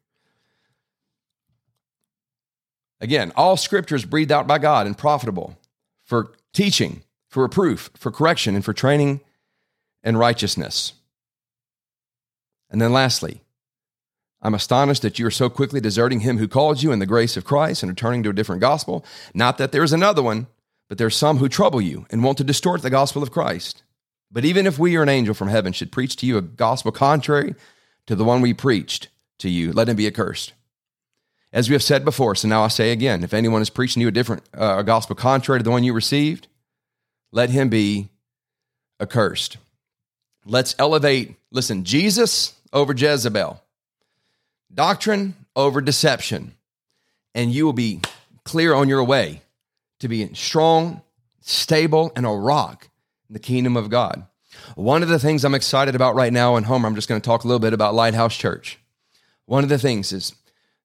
Again, 3.00 3.32
all 3.36 3.56
scripture 3.56 3.96
is 3.96 4.04
breathed 4.04 4.32
out 4.32 4.46
by 4.46 4.58
God 4.58 4.86
and 4.86 4.96
profitable 4.96 5.58
for 6.04 6.32
teaching, 6.52 7.02
for 7.28 7.42
reproof, 7.42 7.90
for 7.96 8.12
correction, 8.12 8.54
and 8.54 8.64
for 8.64 8.72
training 8.72 9.20
in 10.04 10.16
righteousness. 10.16 10.92
And 12.70 12.80
then 12.80 12.92
lastly, 12.92 13.40
I'm 14.42 14.54
astonished 14.54 15.02
that 15.02 15.18
you 15.18 15.26
are 15.26 15.30
so 15.30 15.48
quickly 15.48 15.80
deserting 15.80 16.20
him 16.20 16.38
who 16.38 16.48
called 16.48 16.82
you 16.82 16.92
in 16.92 16.98
the 16.98 17.06
grace 17.06 17.36
of 17.36 17.44
Christ 17.44 17.82
and 17.82 17.90
returning 17.90 18.22
to 18.22 18.30
a 18.30 18.34
different 18.34 18.60
gospel. 18.60 19.04
Not 19.34 19.58
that 19.58 19.72
there 19.72 19.82
is 19.82 19.92
another 19.92 20.22
one, 20.22 20.46
but 20.88 20.98
there 20.98 21.06
are 21.06 21.10
some 21.10 21.38
who 21.38 21.48
trouble 21.48 21.80
you 21.80 22.06
and 22.10 22.22
want 22.22 22.38
to 22.38 22.44
distort 22.44 22.82
the 22.82 22.90
gospel 22.90 23.22
of 23.22 23.30
Christ. 23.30 23.82
But 24.30 24.44
even 24.44 24.66
if 24.66 24.78
we 24.78 24.96
or 24.96 25.02
an 25.02 25.08
angel 25.08 25.34
from 25.34 25.48
heaven 25.48 25.72
should 25.72 25.92
preach 25.92 26.16
to 26.16 26.26
you 26.26 26.36
a 26.36 26.42
gospel 26.42 26.92
contrary 26.92 27.54
to 28.06 28.14
the 28.14 28.24
one 28.24 28.40
we 28.40 28.54
preached 28.54 29.08
to 29.38 29.48
you, 29.48 29.72
let 29.72 29.88
him 29.88 29.96
be 29.96 30.06
accursed. 30.06 30.52
As 31.52 31.68
we 31.68 31.74
have 31.74 31.82
said 31.82 32.04
before, 32.04 32.34
so 32.34 32.48
now 32.48 32.62
I 32.62 32.68
say 32.68 32.92
again 32.92 33.24
if 33.24 33.32
anyone 33.32 33.62
is 33.62 33.70
preaching 33.70 34.02
you 34.02 34.08
a 34.08 34.12
different 34.12 34.42
uh, 34.56 34.76
a 34.78 34.84
gospel 34.84 35.16
contrary 35.16 35.60
to 35.60 35.64
the 35.64 35.70
one 35.70 35.84
you 35.84 35.92
received, 35.92 36.48
let 37.32 37.50
him 37.50 37.68
be 37.68 38.10
accursed. 39.00 39.56
Let's 40.44 40.74
elevate, 40.78 41.36
listen, 41.50 41.84
Jesus 41.84 42.54
over 42.72 42.92
Jezebel, 42.92 43.62
doctrine 44.72 45.34
over 45.54 45.80
deception, 45.80 46.54
and 47.34 47.52
you 47.52 47.64
will 47.64 47.72
be 47.72 48.00
clear 48.44 48.74
on 48.74 48.88
your 48.88 49.04
way 49.04 49.42
to 50.00 50.08
be 50.08 50.32
strong, 50.34 51.02
stable, 51.40 52.12
and 52.14 52.26
a 52.26 52.30
rock 52.30 52.88
in 53.28 53.34
the 53.34 53.40
kingdom 53.40 53.76
of 53.76 53.90
God. 53.90 54.26
One 54.74 55.02
of 55.02 55.08
the 55.08 55.18
things 55.18 55.44
I'm 55.44 55.54
excited 55.54 55.94
about 55.94 56.14
right 56.14 56.32
now 56.32 56.56
in 56.56 56.64
Homer, 56.64 56.86
I'm 56.86 56.94
just 56.94 57.08
going 57.08 57.20
to 57.20 57.24
talk 57.24 57.44
a 57.44 57.48
little 57.48 57.60
bit 57.60 57.72
about 57.72 57.94
Lighthouse 57.94 58.36
Church. 58.36 58.78
One 59.44 59.62
of 59.62 59.70
the 59.70 59.78
things 59.78 60.12
is, 60.12 60.34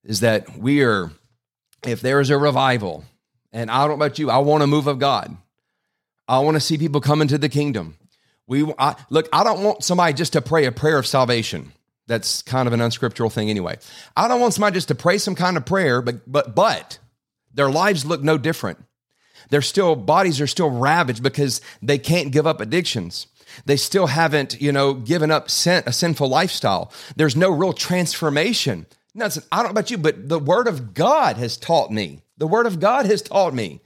is 0.03 0.19
that 0.19 0.57
we 0.57 0.83
are, 0.83 1.11
if 1.85 2.01
there 2.01 2.19
is 2.19 2.29
a 2.29 2.37
revival, 2.37 3.05
and 3.51 3.69
I 3.69 3.79
don't 3.79 3.89
know 3.89 4.05
about 4.05 4.19
you, 4.19 4.29
I 4.29 4.37
want 4.37 4.63
a 4.63 4.67
move 4.67 4.87
of 4.87 4.99
God. 4.99 5.35
I 6.27 6.39
want 6.39 6.55
to 6.55 6.61
see 6.61 6.77
people 6.77 7.01
come 7.01 7.21
into 7.21 7.37
the 7.37 7.49
kingdom. 7.49 7.97
We 8.47 8.71
I, 8.79 8.95
look. 9.09 9.27
I 9.33 9.43
don't 9.43 9.63
want 9.63 9.83
somebody 9.83 10.13
just 10.13 10.33
to 10.33 10.41
pray 10.41 10.65
a 10.65 10.71
prayer 10.71 10.97
of 10.97 11.07
salvation. 11.07 11.73
That's 12.11 12.41
kind 12.41 12.67
of 12.67 12.73
an 12.73 12.81
unscriptural 12.81 13.29
thing 13.29 13.49
anyway. 13.49 13.77
I 14.17 14.27
don't 14.27 14.41
want 14.41 14.53
somebody 14.53 14.73
just 14.73 14.89
to 14.89 14.95
pray 14.95 15.17
some 15.17 15.33
kind 15.33 15.55
of 15.55 15.65
prayer, 15.65 16.01
but 16.01 16.29
but 16.29 16.53
but 16.53 16.99
their 17.53 17.69
lives 17.69 18.05
look 18.05 18.21
no 18.21 18.37
different. 18.37 18.83
Their 19.49 19.61
still 19.61 19.95
bodies 19.95 20.41
are 20.41 20.47
still 20.47 20.69
ravaged 20.69 21.23
because 21.23 21.61
they 21.81 21.97
can't 21.97 22.33
give 22.33 22.45
up 22.45 22.59
addictions. 22.59 23.27
They 23.65 23.77
still 23.77 24.07
haven't, 24.07 24.61
you 24.61 24.73
know, 24.73 24.93
given 24.93 25.31
up 25.31 25.49
sin, 25.49 25.83
a 25.85 25.93
sinful 25.93 26.27
lifestyle. 26.27 26.91
There's 27.15 27.37
no 27.37 27.49
real 27.49 27.71
transformation. 27.71 28.87
Now, 29.15 29.29
I 29.49 29.57
don't 29.57 29.67
know 29.67 29.71
about 29.71 29.89
you, 29.89 29.97
but 29.97 30.27
the 30.27 30.39
Word 30.39 30.67
of 30.67 30.93
God 30.93 31.37
has 31.37 31.55
taught 31.55 31.91
me. 31.91 32.23
The 32.37 32.47
Word 32.47 32.65
of 32.65 32.81
God 32.81 33.05
has 33.05 33.21
taught 33.21 33.53
me 33.53 33.79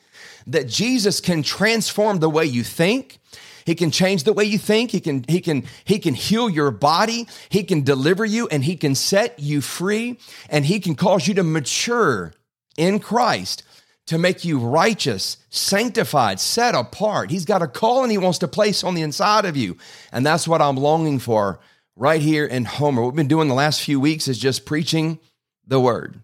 that 0.47 0.67
Jesus 0.67 1.21
can 1.21 1.43
transform 1.43 2.19
the 2.19 2.29
way 2.29 2.45
you 2.45 2.63
think. 2.63 3.19
He 3.65 3.75
can 3.75 3.91
change 3.91 4.23
the 4.23 4.33
way 4.33 4.45
you 4.45 4.57
think. 4.57 4.91
He 4.91 4.99
can, 4.99 5.25
he 5.27 5.41
can, 5.41 5.63
he 5.83 5.99
can 5.99 6.13
heal 6.13 6.49
your 6.49 6.71
body. 6.71 7.27
He 7.49 7.63
can 7.63 7.81
deliver 7.81 8.23
you 8.23 8.47
and 8.47 8.63
he 8.63 8.77
can 8.77 8.95
set 8.95 9.39
you 9.39 9.59
free 9.59 10.19
and 10.49 10.65
he 10.65 10.79
can 10.79 10.95
cause 10.95 11.27
you 11.27 11.33
to 11.33 11.43
mature 11.43 12.31
in 12.77 12.99
Christ 12.99 13.63
to 14.07 14.17
make 14.19 14.45
you 14.45 14.59
righteous, 14.59 15.37
sanctified, 15.49 16.39
set 16.39 16.75
apart. 16.75 17.31
He's 17.31 17.45
got 17.45 17.63
a 17.63 17.67
calling 17.67 18.11
he 18.11 18.19
wants 18.19 18.37
to 18.39 18.47
place 18.47 18.83
on 18.83 18.93
the 18.93 19.01
inside 19.01 19.45
of 19.45 19.57
you. 19.57 19.77
And 20.11 20.25
that's 20.25 20.47
what 20.47 20.61
I'm 20.61 20.77
longing 20.77 21.17
for 21.17 21.59
right 21.95 22.21
here 22.21 22.45
in 22.45 22.65
Homer. 22.65 23.01
What 23.01 23.13
we've 23.13 23.15
been 23.15 23.27
doing 23.27 23.47
the 23.47 23.55
last 23.55 23.81
few 23.81 23.99
weeks 23.99 24.27
is 24.27 24.37
just 24.37 24.65
preaching 24.65 25.19
the 25.65 25.79
word, 25.79 26.21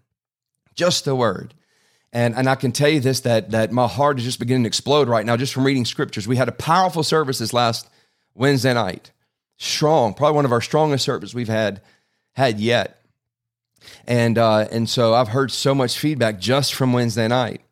just 0.76 1.04
the 1.04 1.16
word. 1.16 1.54
And, 2.12 2.34
and 2.34 2.48
I 2.48 2.56
can 2.56 2.72
tell 2.72 2.90
you 2.90 3.00
this 3.00 3.20
that, 3.20 3.50
that 3.52 3.72
my 3.72 3.86
heart 3.86 4.18
is 4.18 4.24
just 4.24 4.38
beginning 4.38 4.64
to 4.64 4.68
explode 4.68 5.08
right 5.08 5.24
now 5.24 5.36
just 5.36 5.54
from 5.54 5.64
reading 5.64 5.84
scriptures. 5.84 6.28
We 6.28 6.36
had 6.36 6.48
a 6.48 6.52
powerful 6.52 7.02
service 7.02 7.38
this 7.38 7.54
last 7.54 7.88
Wednesday 8.34 8.74
night. 8.74 9.12
Strong, 9.58 10.14
probably 10.14 10.36
one 10.36 10.44
of 10.44 10.52
our 10.52 10.60
strongest 10.60 11.04
services 11.04 11.34
we've 11.34 11.48
had 11.48 11.80
had 12.34 12.60
yet. 12.60 13.02
And 14.06 14.38
uh, 14.38 14.68
and 14.70 14.88
so 14.88 15.14
I've 15.14 15.28
heard 15.28 15.50
so 15.50 15.74
much 15.74 15.98
feedback 15.98 16.38
just 16.38 16.74
from 16.74 16.92
Wednesday 16.92 17.28
night. 17.28 17.62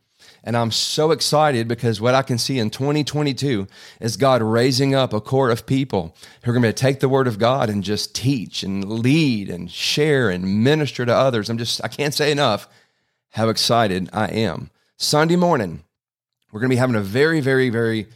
And 0.42 0.56
I'm 0.56 0.70
so 0.70 1.10
excited 1.10 1.68
because 1.68 2.00
what 2.00 2.14
I 2.14 2.22
can 2.22 2.38
see 2.38 2.58
in 2.58 2.70
2022 2.70 3.66
is 4.00 4.16
God 4.16 4.40
raising 4.40 4.94
up 4.94 5.12
a 5.12 5.20
core 5.20 5.50
of 5.50 5.66
people 5.66 6.16
who 6.42 6.50
are 6.50 6.54
going 6.54 6.62
to 6.62 6.72
take 6.72 7.00
the 7.00 7.10
word 7.10 7.26
of 7.26 7.38
God 7.38 7.68
and 7.68 7.84
just 7.84 8.14
teach 8.14 8.62
and 8.62 8.88
lead 8.88 9.50
and 9.50 9.70
share 9.70 10.30
and 10.30 10.64
minister 10.64 11.04
to 11.04 11.14
others. 11.14 11.50
I'm 11.50 11.58
just, 11.58 11.84
I 11.84 11.88
can't 11.88 12.14
say 12.14 12.32
enough 12.32 12.68
how 13.30 13.48
excited 13.48 14.08
I 14.12 14.26
am. 14.28 14.70
Sunday 14.96 15.36
morning, 15.36 15.84
we're 16.52 16.60
going 16.60 16.68
to 16.70 16.74
be 16.74 16.78
having 16.78 16.96
a 16.96 17.00
very, 17.00 17.40
very, 17.40 17.70
very, 17.70 18.06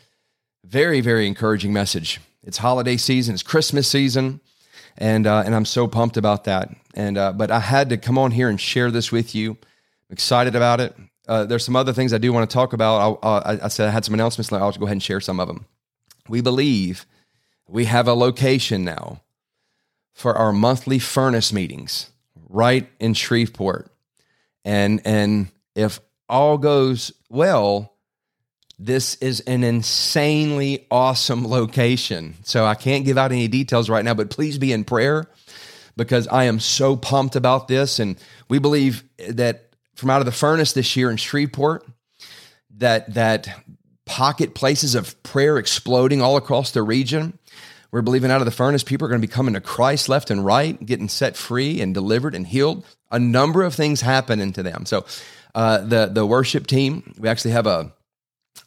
very, 0.64 1.00
very 1.00 1.26
encouraging 1.26 1.72
message. 1.72 2.20
It's 2.42 2.58
holiday 2.58 2.96
season, 2.96 3.34
it's 3.34 3.42
Christmas 3.42 3.88
season, 3.88 4.40
and 4.98 5.26
uh, 5.26 5.42
and 5.46 5.54
I'm 5.54 5.64
so 5.64 5.88
pumped 5.88 6.16
about 6.16 6.44
that. 6.44 6.68
And 6.94 7.16
uh, 7.16 7.32
but 7.32 7.50
I 7.50 7.60
had 7.60 7.88
to 7.88 7.96
come 7.96 8.18
on 8.18 8.32
here 8.32 8.48
and 8.48 8.60
share 8.60 8.90
this 8.90 9.10
with 9.10 9.34
you. 9.34 9.52
I'm 9.52 10.12
excited 10.12 10.54
about 10.54 10.80
it. 10.80 10.94
Uh, 11.26 11.44
there's 11.44 11.64
some 11.64 11.76
other 11.76 11.92
things 11.92 12.12
I 12.12 12.18
do 12.18 12.32
want 12.32 12.48
to 12.48 12.52
talk 12.52 12.74
about. 12.74 13.18
I, 13.22 13.58
I 13.64 13.68
said 13.68 13.88
I 13.88 13.90
had 13.90 14.04
some 14.04 14.14
announcements. 14.14 14.52
I'll 14.52 14.72
go 14.72 14.84
ahead 14.84 14.92
and 14.92 15.02
share 15.02 15.20
some 15.20 15.40
of 15.40 15.48
them. 15.48 15.64
We 16.28 16.42
believe 16.42 17.06
we 17.66 17.86
have 17.86 18.06
a 18.06 18.14
location 18.14 18.84
now 18.84 19.22
for 20.12 20.34
our 20.36 20.52
monthly 20.52 20.98
furnace 20.98 21.52
meetings 21.52 22.10
right 22.48 22.88
in 23.00 23.14
Shreveport. 23.14 23.90
And 24.64 25.02
and 25.04 25.48
if 25.74 26.00
all 26.28 26.58
goes 26.58 27.12
well, 27.28 27.94
this 28.78 29.16
is 29.16 29.40
an 29.40 29.64
insanely 29.64 30.86
awesome 30.90 31.46
location. 31.48 32.34
So 32.44 32.64
I 32.64 32.74
can't 32.74 33.04
give 33.04 33.18
out 33.18 33.32
any 33.32 33.48
details 33.48 33.88
right 33.88 34.04
now, 34.04 34.14
but 34.14 34.30
please 34.30 34.58
be 34.58 34.72
in 34.72 34.84
prayer 34.84 35.26
because 35.96 36.26
I 36.28 36.44
am 36.44 36.60
so 36.60 36.96
pumped 36.96 37.36
about 37.36 37.68
this. 37.68 37.98
And 37.98 38.16
we 38.48 38.58
believe 38.58 39.04
that 39.28 39.74
from 39.94 40.10
out 40.10 40.20
of 40.20 40.26
the 40.26 40.32
furnace 40.32 40.72
this 40.72 40.96
year 40.96 41.10
in 41.10 41.16
Shreveport, 41.16 41.86
that 42.78 43.14
that 43.14 43.48
pocket 44.04 44.54
places 44.54 44.94
of 44.94 45.22
prayer 45.22 45.56
exploding 45.58 46.20
all 46.20 46.36
across 46.36 46.72
the 46.72 46.82
region. 46.82 47.38
We're 47.90 48.02
believing 48.02 48.30
out 48.30 48.40
of 48.40 48.44
the 48.44 48.50
furnace, 48.50 48.82
people 48.82 49.06
are 49.06 49.08
going 49.08 49.20
to 49.20 49.26
be 49.26 49.32
coming 49.32 49.54
to 49.54 49.60
Christ 49.60 50.08
left 50.08 50.30
and 50.30 50.44
right, 50.44 50.84
getting 50.84 51.08
set 51.08 51.36
free 51.36 51.80
and 51.80 51.94
delivered 51.94 52.34
and 52.34 52.46
healed. 52.46 52.84
A 53.14 53.18
number 53.18 53.62
of 53.62 53.74
things 53.74 54.00
happening 54.00 54.52
to 54.52 54.62
them. 54.62 54.86
So, 54.86 55.06
uh, 55.54 55.78
the 55.78 56.06
the 56.06 56.26
worship 56.26 56.66
team, 56.66 57.14
we 57.18 57.28
actually 57.28 57.52
have 57.52 57.66
a 57.66 57.92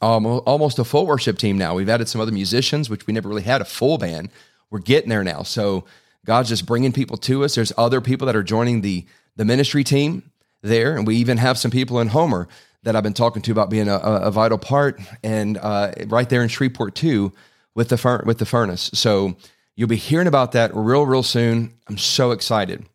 almost 0.01 0.79
a 0.79 0.83
full 0.83 1.05
worship 1.05 1.37
team 1.37 1.57
now. 1.57 1.73
We've 1.75 1.89
added 1.89 2.07
some 2.07 2.21
other 2.21 2.31
musicians, 2.31 2.89
which 2.89 3.07
we 3.07 3.13
never 3.13 3.27
really 3.27 3.43
had 3.43 3.61
a 3.61 3.65
full 3.65 3.97
band. 3.97 4.29
We're 4.69 4.79
getting 4.79 5.09
there 5.09 5.23
now. 5.23 5.43
So 5.43 5.85
God's 6.25 6.49
just 6.49 6.65
bringing 6.65 6.91
people 6.91 7.17
to 7.17 7.43
us. 7.43 7.55
There's 7.55 7.73
other 7.77 8.01
people 8.01 8.25
that 8.27 8.35
are 8.35 8.43
joining 8.43 8.81
the 8.81 9.05
the 9.35 9.45
ministry 9.45 9.83
team 9.83 10.31
there, 10.61 10.95
and 10.95 11.05
we 11.05 11.17
even 11.17 11.37
have 11.37 11.57
some 11.57 11.71
people 11.71 11.99
in 11.99 12.07
Homer 12.07 12.47
that 12.83 12.95
I've 12.95 13.03
been 13.03 13.13
talking 13.13 13.41
to 13.43 13.51
about 13.51 13.69
being 13.69 13.87
a, 13.87 13.97
a 13.97 14.31
vital 14.31 14.57
part, 14.57 14.99
and 15.23 15.57
uh, 15.57 15.91
right 16.07 16.29
there 16.29 16.41
in 16.41 16.49
Shreveport 16.49 16.95
too 16.95 17.33
with 17.75 17.89
the 17.89 18.23
with 18.25 18.39
the 18.39 18.45
furnace. 18.45 18.89
So 18.93 19.35
you'll 19.75 19.87
be 19.87 19.95
hearing 19.95 20.27
about 20.27 20.53
that 20.53 20.75
real 20.75 21.05
real 21.05 21.23
soon. 21.23 21.73
I'm 21.87 21.97
so 21.97 22.31
excited. 22.31 22.85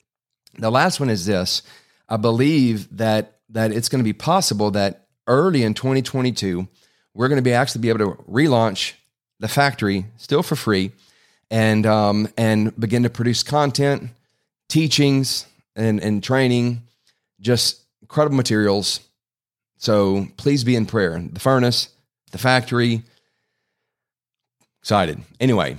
The 0.58 0.70
last 0.70 1.00
one 1.00 1.10
is 1.10 1.26
this: 1.26 1.62
I 2.08 2.16
believe 2.16 2.96
that 2.96 3.38
that 3.50 3.72
it's 3.72 3.88
going 3.88 4.00
to 4.00 4.04
be 4.04 4.12
possible 4.12 4.70
that 4.72 5.06
early 5.26 5.62
in 5.62 5.74
2022 5.74 6.66
we're 7.14 7.28
going 7.28 7.36
to 7.36 7.42
be 7.42 7.52
actually 7.52 7.82
be 7.82 7.88
able 7.90 7.98
to 7.98 8.22
relaunch 8.24 8.94
the 9.38 9.48
factory 9.48 10.06
still 10.16 10.42
for 10.42 10.56
free 10.56 10.92
and 11.50 11.84
um, 11.84 12.28
and 12.36 12.78
begin 12.80 13.02
to 13.02 13.10
produce 13.10 13.42
content, 13.42 14.10
teachings, 14.68 15.46
and, 15.76 16.00
and 16.00 16.22
training, 16.22 16.82
just 17.40 17.82
incredible 18.00 18.36
materials. 18.36 19.00
So 19.76 20.28
please 20.36 20.64
be 20.64 20.76
in 20.76 20.86
prayer. 20.86 21.22
The 21.32 21.40
furnace, 21.40 21.90
the 22.30 22.38
factory. 22.38 23.02
Excited. 24.80 25.20
Anyway, 25.38 25.76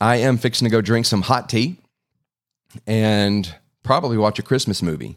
I 0.00 0.16
am 0.16 0.38
fixing 0.38 0.66
to 0.66 0.70
go 0.70 0.80
drink 0.80 1.06
some 1.06 1.22
hot 1.22 1.48
tea 1.48 1.76
and 2.86 3.52
probably 3.88 4.18
watch 4.18 4.38
a 4.38 4.42
Christmas 4.42 4.82
movie. 4.82 5.16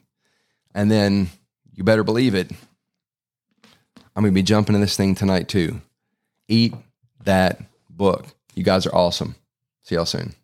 And 0.73 0.89
then 0.89 1.29
you 1.73 1.83
better 1.83 2.05
believe 2.05 2.35
it. 2.35 2.49
I'm 4.15 4.23
going 4.23 4.31
to 4.31 4.31
be 4.31 4.43
jumping 4.43 4.75
in 4.75 4.79
this 4.79 4.95
thing 4.95 5.13
tonight 5.13 5.49
too. 5.49 5.81
Eat 6.47 6.73
that 7.25 7.61
book. 7.89 8.27
You 8.55 8.63
guys 8.63 8.87
are 8.87 8.95
awesome. 8.95 9.35
See 9.83 9.95
y'all 9.95 10.05
soon. 10.05 10.35